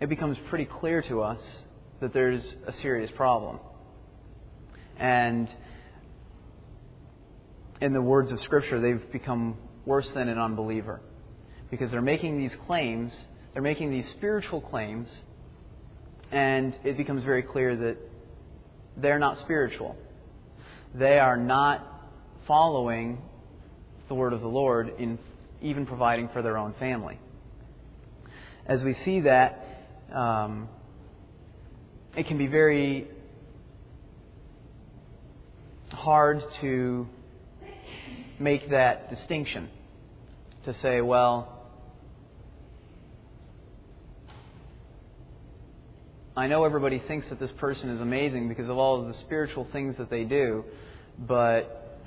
[0.00, 1.40] it becomes pretty clear to us
[2.00, 3.58] that there's a serious problem.
[4.96, 5.48] And
[7.80, 11.00] in the words of Scripture, they've become worse than an unbeliever.
[11.68, 13.12] Because they're making these claims,
[13.52, 15.22] they're making these spiritual claims,
[16.30, 17.96] and it becomes very clear that
[18.96, 19.96] they're not spiritual.
[20.94, 21.86] They are not
[22.46, 23.20] following
[24.08, 25.18] the word of the Lord in
[25.62, 27.18] even providing for their own family.
[28.66, 29.66] As we see that,
[30.12, 30.68] um,
[32.16, 33.08] it can be very
[35.92, 37.06] hard to
[38.38, 39.68] make that distinction.
[40.64, 41.59] To say, well,
[46.40, 49.68] I know everybody thinks that this person is amazing because of all of the spiritual
[49.72, 50.64] things that they do,
[51.18, 52.00] but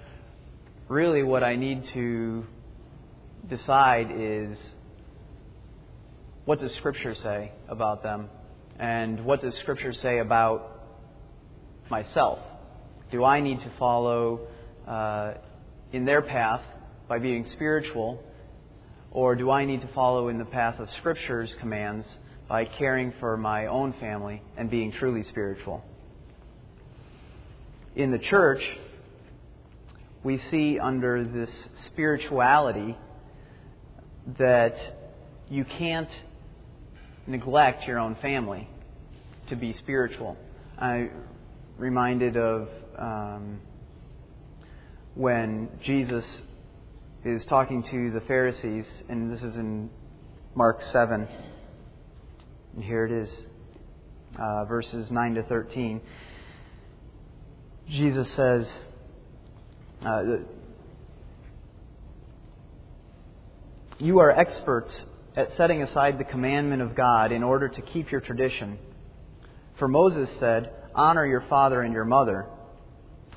[0.90, 2.44] really what I need to
[3.48, 4.58] decide is
[6.46, 8.28] what does Scripture say about them?
[8.80, 10.82] And what does Scripture say about
[11.92, 12.40] myself?
[13.12, 14.48] Do I need to follow
[14.88, 15.34] uh,
[15.92, 16.64] in their path
[17.08, 18.24] by being spiritual,
[19.12, 22.08] or do I need to follow in the path of Scripture's commands
[22.54, 25.84] by caring for my own family and being truly spiritual?
[27.96, 28.62] In the church,
[30.24, 31.50] we see under this
[31.86, 32.96] spirituality
[34.38, 34.76] that
[35.50, 36.12] you can't
[37.26, 38.70] neglect your own family
[39.48, 40.38] to be spiritual.
[40.78, 41.10] I'm
[41.80, 43.62] reminded of um,
[45.16, 46.24] when Jesus
[47.26, 49.90] is talking to the Pharisees, and this is in
[50.54, 51.28] Mark 7.
[52.76, 53.30] And here it is,
[54.40, 56.02] uh, verses 9 to 13.
[57.88, 58.68] Jesus says,
[60.04, 60.24] uh,
[64.00, 65.06] You are experts
[65.36, 68.80] at setting aside the commandment of God in order to keep your tradition.
[69.78, 72.48] For Moses said, Honor your father and your mother.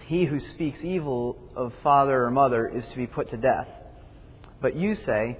[0.06, 3.68] He who speaks evil of father or mother is to be put to death.
[4.60, 5.36] But you say,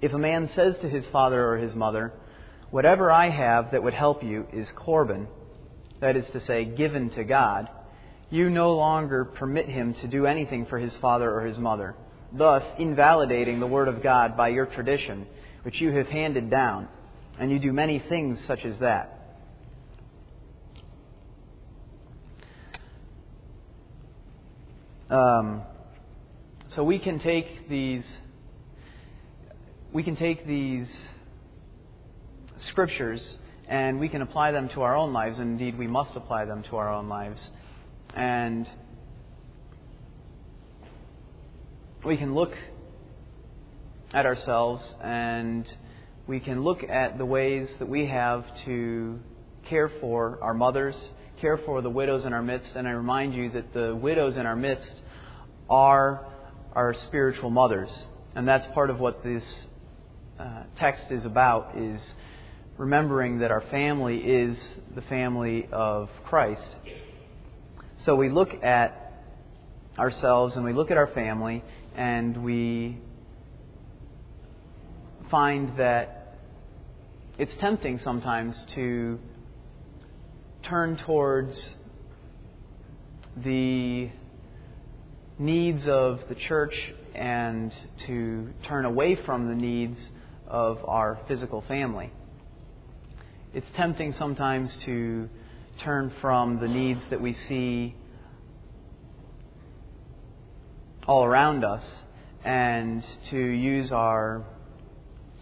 [0.00, 2.12] If a man says to his father or his mother,
[2.72, 5.28] Whatever I have that would help you is Corban,
[6.00, 7.68] that is to say, given to God,
[8.30, 11.94] you no longer permit him to do anything for his father or his mother
[12.32, 15.26] thus invalidating the Word of God by your tradition,
[15.62, 16.88] which you have handed down,
[17.38, 19.18] and you do many things such as that.
[25.10, 25.62] Um,
[26.68, 28.04] so we can take these
[29.92, 30.88] we can take these
[32.62, 33.38] scriptures
[33.68, 35.38] and we can apply them to our own lives.
[35.38, 37.50] And indeed, we must apply them to our own lives.
[38.14, 38.68] And
[42.04, 42.54] we can look
[44.12, 45.72] at ourselves and
[46.26, 49.18] we can look at the ways that we have to
[49.64, 50.96] care for our mothers,
[51.40, 54.46] care for the widows in our midst, and I remind you that the widows in
[54.46, 55.02] our midst
[55.68, 56.26] are
[56.74, 58.06] our spiritual mothers.
[58.34, 59.44] And that's part of what this
[60.38, 62.00] uh, text is about is
[62.76, 64.56] remembering that our family is
[64.94, 66.70] the family of Christ.
[67.98, 69.22] So we look at
[69.98, 71.62] ourselves and we look at our family
[71.94, 72.98] and we
[75.30, 76.38] find that
[77.38, 79.18] it's tempting sometimes to
[80.62, 81.76] turn towards
[83.36, 84.10] the
[85.38, 87.72] needs of the church and
[88.06, 89.98] to turn away from the needs
[90.46, 92.10] of our physical family.
[93.54, 95.28] It's tempting sometimes to
[95.80, 97.94] turn from the needs that we see
[101.06, 101.84] all around us
[102.46, 104.46] and to use our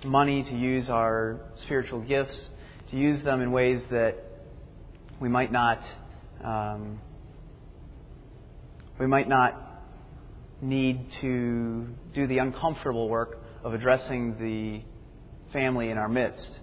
[0.04, 2.50] money, to use our spiritual gifts,
[2.90, 4.16] to use them in ways that
[5.20, 5.80] we might not
[6.42, 7.00] um,
[8.98, 9.84] we might not
[10.60, 14.82] need to do the uncomfortable work of addressing the
[15.52, 16.58] family in our midst.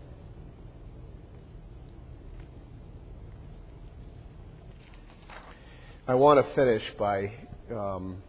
[6.10, 7.34] I want to finish by
[7.70, 8.24] um,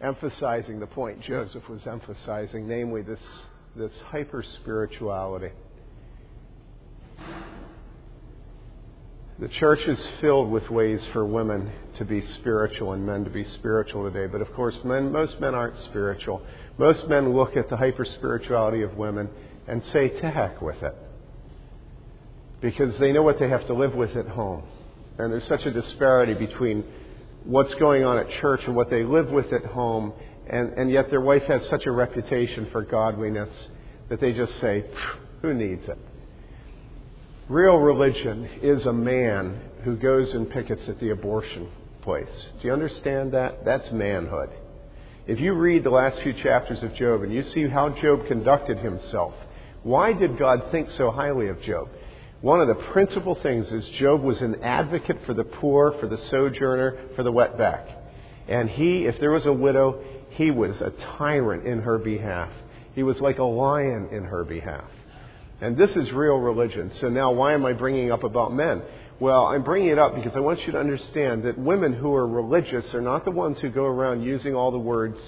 [0.00, 3.20] emphasizing the point Joseph was emphasizing, namely this,
[3.76, 5.50] this hyper spirituality.
[9.38, 13.44] The church is filled with ways for women to be spiritual and men to be
[13.44, 14.26] spiritual today.
[14.26, 16.40] But of course, men, most men aren't spiritual.
[16.78, 19.28] Most men look at the hyper spirituality of women
[19.68, 20.94] and say, to heck with it.
[22.62, 24.62] Because they know what they have to live with at home.
[25.18, 26.84] And there's such a disparity between
[27.44, 30.12] what's going on at church and what they live with at home.
[30.48, 33.50] And, and yet their wife has such a reputation for godliness
[34.08, 34.84] that they just say,
[35.42, 35.98] who needs it?
[37.48, 41.68] Real religion is a man who goes and pickets at the abortion
[42.02, 42.48] place.
[42.60, 43.64] Do you understand that?
[43.64, 44.50] That's manhood.
[45.26, 48.78] If you read the last few chapters of Job and you see how Job conducted
[48.78, 49.34] himself,
[49.82, 51.88] why did God think so highly of Job?
[52.40, 56.18] One of the principal things is Job was an advocate for the poor, for the
[56.18, 57.90] sojourner, for the wetback.
[58.48, 62.50] And he, if there was a widow, he was a tyrant in her behalf.
[62.94, 64.84] He was like a lion in her behalf.
[65.60, 66.90] And this is real religion.
[67.00, 68.82] So now, why am I bringing up about men?
[69.20, 72.26] Well, I'm bringing it up because I want you to understand that women who are
[72.26, 75.18] religious are not the ones who go around using all the words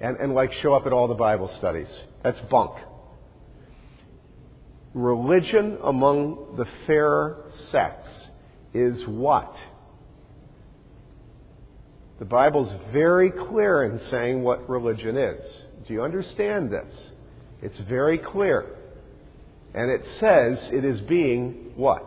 [0.00, 2.00] and, and like show up at all the Bible studies.
[2.22, 2.72] That's bunk.
[4.94, 8.06] Religion among the fairer sex
[8.74, 9.56] is what?
[12.18, 15.62] The Bible's very clear in saying what religion is.
[15.86, 17.10] Do you understand this?
[17.62, 18.66] It's very clear.
[19.74, 22.04] And it says it is being what?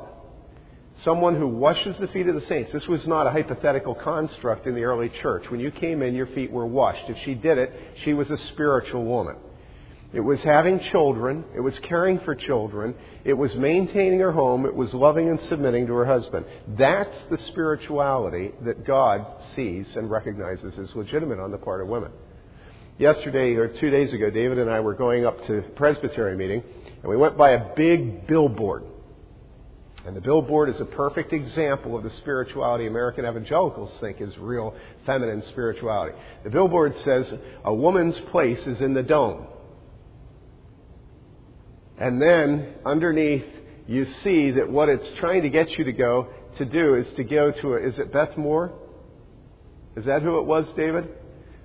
[1.04, 2.72] Someone who washes the feet of the saints.
[2.72, 5.50] This was not a hypothetical construct in the early church.
[5.50, 7.10] When you came in, your feet were washed.
[7.10, 7.74] If she did it,
[8.04, 9.38] she was a spiritual woman.
[10.16, 11.44] It was having children.
[11.54, 12.96] It was caring for children.
[13.26, 14.66] It was maintaining her home.
[14.66, 16.46] It was loving and submitting to her husband.
[16.70, 19.26] That's the spirituality that God
[19.58, 22.12] sees and recognizes as legitimate on the part of women.
[22.98, 26.64] Yesterday, or two days ago, David and I were going up to Presbytery meeting,
[27.02, 28.86] and we went by a big billboard.
[30.06, 34.76] And the billboard is a perfect example of the spirituality American evangelicals think is real
[35.06, 36.16] feminine spirituality.
[36.46, 37.30] The billboard says,
[37.66, 39.48] A woman's place is in the dome.
[41.98, 43.46] And then underneath,
[43.88, 46.28] you see that what it's trying to get you to go
[46.58, 48.74] to do is to go to a, is it Beth Moore?
[49.96, 51.10] Is that who it was, David?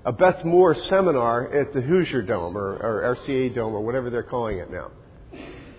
[0.04, 4.22] A Beth Moore seminar at the Hoosier Dome or, or RCA Dome or whatever they're
[4.22, 4.90] calling it now.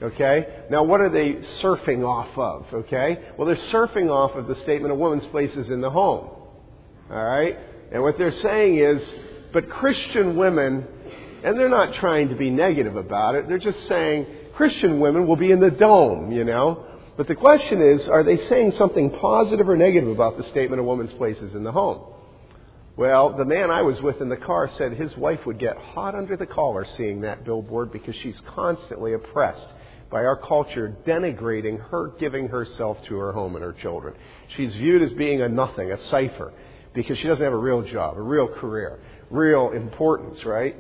[0.02, 0.64] Okay?
[0.70, 2.66] Now, what are they surfing off of?
[2.86, 3.20] Okay?
[3.38, 6.30] Well, they're surfing off of the statement a woman's place is in the home.
[7.10, 7.58] All right?
[7.92, 9.04] And what they're saying is,
[9.54, 10.88] but Christian women,
[11.44, 14.26] and they're not trying to be negative about it, they're just saying
[14.62, 16.86] Christian women will be in the dome, you know?
[17.18, 20.84] But the question is, are they saying something positive or negative about the statement a
[20.84, 22.14] woman's place is in the home?
[22.96, 26.14] Well, the man I was with in the car said his wife would get hot
[26.14, 29.68] under the collar seeing that billboard because she's constantly oppressed
[30.12, 34.14] by our culture denigrating her giving herself to her home and her children.
[34.56, 36.54] She's viewed as being a nothing, a cipher,
[36.94, 39.00] because she doesn't have a real job, a real career,
[39.32, 40.76] real importance, right?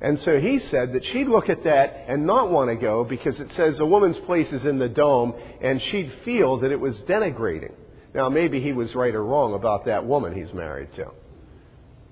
[0.00, 3.40] And so he said that she'd look at that and not want to go because
[3.40, 6.98] it says a woman's place is in the dome, and she'd feel that it was
[7.00, 7.72] denigrating.
[8.14, 11.10] Now, maybe he was right or wrong about that woman he's married to.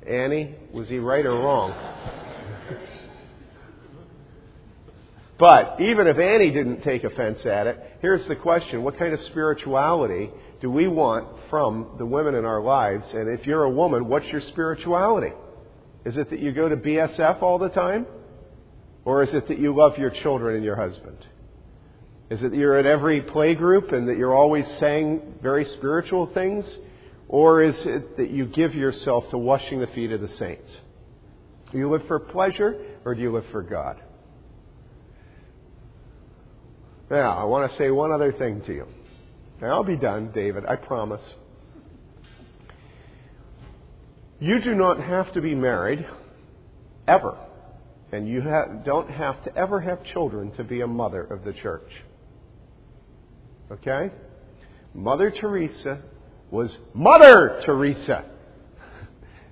[0.06, 1.74] Annie, was he right or wrong?
[5.38, 9.20] But even if Annie didn't take offense at it, here's the question what kind of
[9.20, 10.30] spirituality
[10.60, 13.04] do we want from the women in our lives?
[13.12, 15.32] And if you're a woman, what's your spirituality?
[16.06, 18.06] Is it that you go to BSF all the time?
[19.04, 21.18] Or is it that you love your children and your husband?
[22.30, 26.26] Is it that you're at every play group and that you're always saying very spiritual
[26.26, 26.64] things?
[27.28, 30.76] Or is it that you give yourself to washing the feet of the saints?
[31.72, 34.00] Do you live for pleasure or do you live for God?
[37.10, 38.86] Now, I want to say one other thing to you.
[39.60, 41.22] And I'll be done, David, I promise.
[44.38, 46.06] You do not have to be married
[47.08, 47.38] ever.
[48.12, 51.52] And you ha- don't have to ever have children to be a mother of the
[51.52, 51.90] church.
[53.70, 54.10] Okay?
[54.94, 56.00] Mother Teresa
[56.50, 58.24] was Mother Teresa.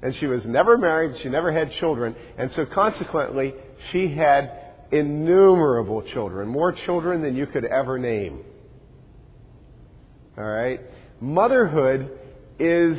[0.03, 3.55] And she was never married, she never had children, and so consequently,
[3.91, 4.53] she had
[4.93, 8.45] innumerable children, more children than you could ever name.
[10.37, 10.80] All right?
[11.20, 12.18] Motherhood
[12.59, 12.99] is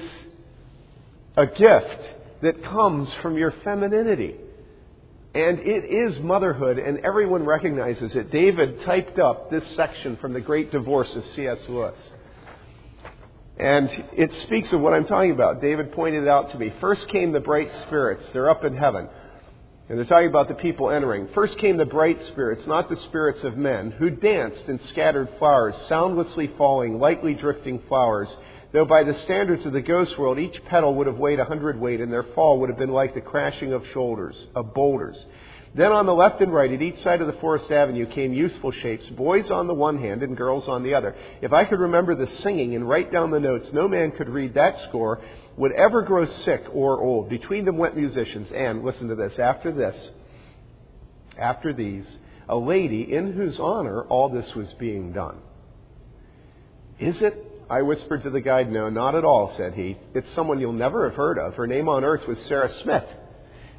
[1.38, 4.36] a gift that comes from your femininity.
[5.33, 8.31] And it is motherhood, and everyone recognizes it.
[8.31, 11.59] David typed up this section from The Great Divorce of C.S.
[11.67, 11.95] Lewis.
[13.57, 15.61] And it speaks of what I'm talking about.
[15.61, 16.73] David pointed it out to me.
[16.79, 18.23] First came the bright spirits.
[18.31, 19.09] They're up in heaven.
[19.88, 21.27] And they're talking about the people entering.
[21.33, 25.75] First came the bright spirits, not the spirits of men, who danced in scattered flowers,
[25.88, 28.33] soundlessly falling, lightly drifting flowers
[28.72, 32.01] though by the standards of the ghost world, each petal would have weighed a hundredweight,
[32.01, 35.24] and their fall would have been like the crashing of shoulders, of boulders.
[35.76, 38.72] Then on the left and right, at each side of the Forest Avenue, came youthful
[38.72, 41.16] shapes, boys on the one hand and girls on the other.
[41.41, 44.53] If I could remember the singing and write down the notes, no man could read
[44.53, 45.22] that score,
[45.57, 47.28] would ever grow sick or old.
[47.28, 50.11] Between them went musicians, and, listen to this, after this,
[51.38, 52.07] after these,
[52.47, 55.39] a lady in whose honor all this was being done.
[56.99, 59.97] Is it I whispered to the guide, No, not at all, said he.
[60.13, 61.55] It's someone you'll never have heard of.
[61.55, 63.05] Her name on earth was Sarah Smith.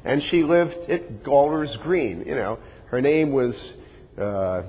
[0.03, 2.23] And she lived at Golders Green.
[2.25, 3.55] You know, her name was,
[4.17, 4.63] uh,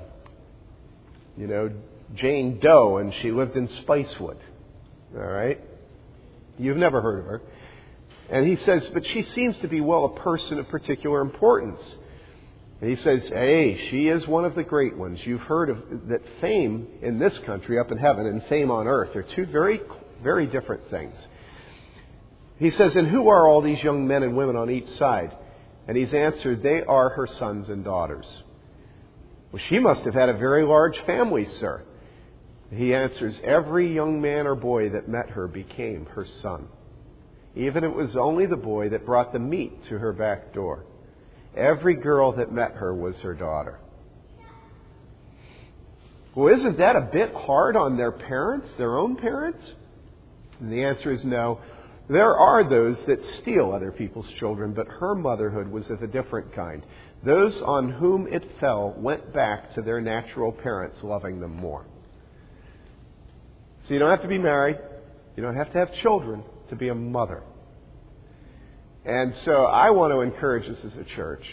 [1.37, 1.71] you know,
[2.15, 4.37] Jane Doe, and she lived in Spicewood.
[5.15, 5.59] All right?
[6.57, 7.41] You've never heard of her.
[8.29, 11.95] And he says, But she seems to be, well, a person of particular importance.
[12.81, 15.19] And he says, Hey, she is one of the great ones.
[15.25, 19.15] You've heard of that fame in this country up in heaven and fame on earth
[19.15, 19.81] are two very,
[20.23, 21.15] very different things.
[22.57, 25.35] He says, And who are all these young men and women on each side?
[25.87, 28.25] And he's answered, They are her sons and daughters.
[29.51, 31.83] Well, she must have had a very large family, sir.
[32.71, 36.69] He answers, Every young man or boy that met her became her son.
[37.55, 40.85] Even it was only the boy that brought the meat to her back door.
[41.55, 43.79] Every girl that met her was her daughter.
[46.35, 49.73] Well, isn't that a bit hard on their parents, their own parents?
[50.59, 51.59] And the answer is no.
[52.07, 56.53] There are those that steal other people's children, but her motherhood was of a different
[56.53, 56.83] kind.
[57.23, 61.85] Those on whom it fell went back to their natural parents, loving them more.
[63.83, 64.77] So you don't have to be married.
[65.35, 67.43] You don't have to have children to be a mother.
[69.05, 71.45] And so I want to encourage us as a church.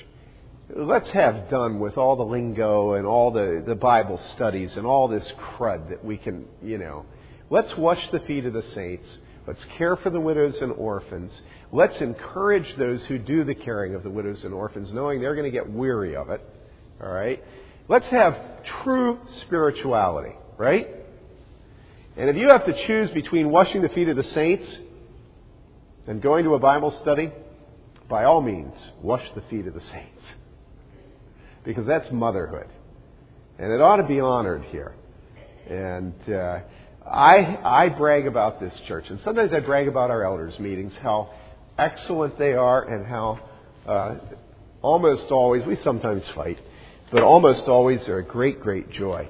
[0.74, 5.06] Let's have done with all the lingo and all the, the Bible studies and all
[5.06, 7.06] this crud that we can, you know.
[7.50, 9.08] Let's wash the feet of the saints.
[9.46, 11.40] Let's care for the widows and orphans.
[11.70, 15.50] Let's encourage those who do the caring of the widows and orphans, knowing they're going
[15.50, 16.40] to get weary of it.
[17.00, 17.42] All right?
[17.88, 18.36] Let's have
[18.82, 20.88] true spirituality, right?
[22.16, 24.66] And if you have to choose between washing the feet of the saints
[26.06, 27.32] and going to a Bible study,
[28.08, 30.24] by all means, wash the feet of the saints.
[31.64, 32.68] Because that's motherhood.
[33.58, 34.94] And it ought to be honored here.
[35.68, 36.60] And uh,
[37.04, 39.06] I, I brag about this church.
[39.10, 41.30] And sometimes I brag about our elders' meetings, how
[41.76, 43.40] excellent they are and how
[43.86, 44.14] uh,
[44.82, 46.60] almost always, we sometimes fight,
[47.10, 49.28] but almost always they're a great, great joy.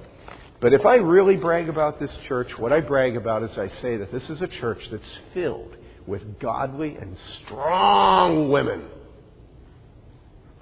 [0.61, 3.97] But if I really brag about this church, what I brag about is I say
[3.97, 5.75] that this is a church that's filled
[6.07, 8.85] with godly and strong women.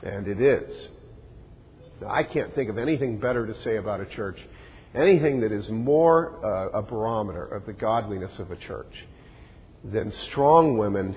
[0.03, 0.89] And it is.
[2.01, 4.39] Now, I can't think of anything better to say about a church,
[4.95, 8.93] anything that is more uh, a barometer of the godliness of a church
[9.85, 11.17] than strong women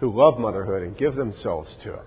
[0.00, 2.04] who love motherhood and give themselves to it.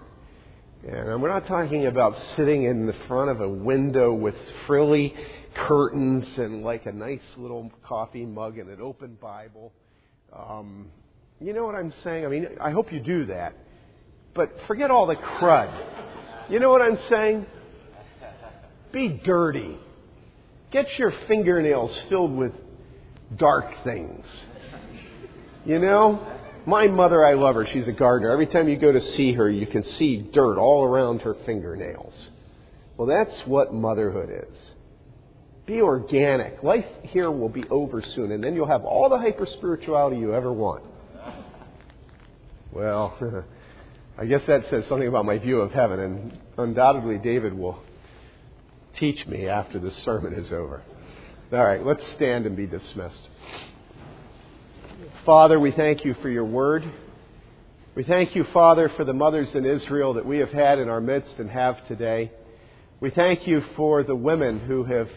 [0.88, 5.14] And we're not talking about sitting in the front of a window with frilly
[5.54, 9.74] curtains and like a nice little coffee mug and an open Bible.
[10.34, 10.88] Um,
[11.42, 12.26] you know what I'm saying?
[12.26, 13.56] I mean, I hope you do that.
[14.34, 15.72] But forget all the crud.
[16.50, 17.46] You know what I'm saying?
[18.92, 19.78] Be dirty.
[20.72, 22.54] Get your fingernails filled with
[23.36, 24.26] dark things.
[25.66, 26.26] You know?
[26.66, 27.66] My mother, I love her.
[27.66, 28.32] She's a gardener.
[28.32, 32.14] Every time you go to see her, you can see dirt all around her fingernails.
[32.98, 34.58] Well, that's what motherhood is.
[35.66, 36.62] Be organic.
[36.62, 40.36] Life here will be over soon, and then you'll have all the hyper spirituality you
[40.36, 40.84] ever want.
[42.72, 43.18] Well,
[44.18, 47.84] I guess that says something about my view of heaven, and undoubtedly David will
[48.94, 50.82] teach me after the sermon is over.
[51.52, 53.28] All right, let's stand and be dismissed.
[55.26, 56.90] Father, we thank you for your word.
[57.94, 61.02] We thank you, Father, for the mothers in Israel that we have had in our
[61.02, 62.32] midst and have today.
[63.02, 65.10] We thank you for the women who have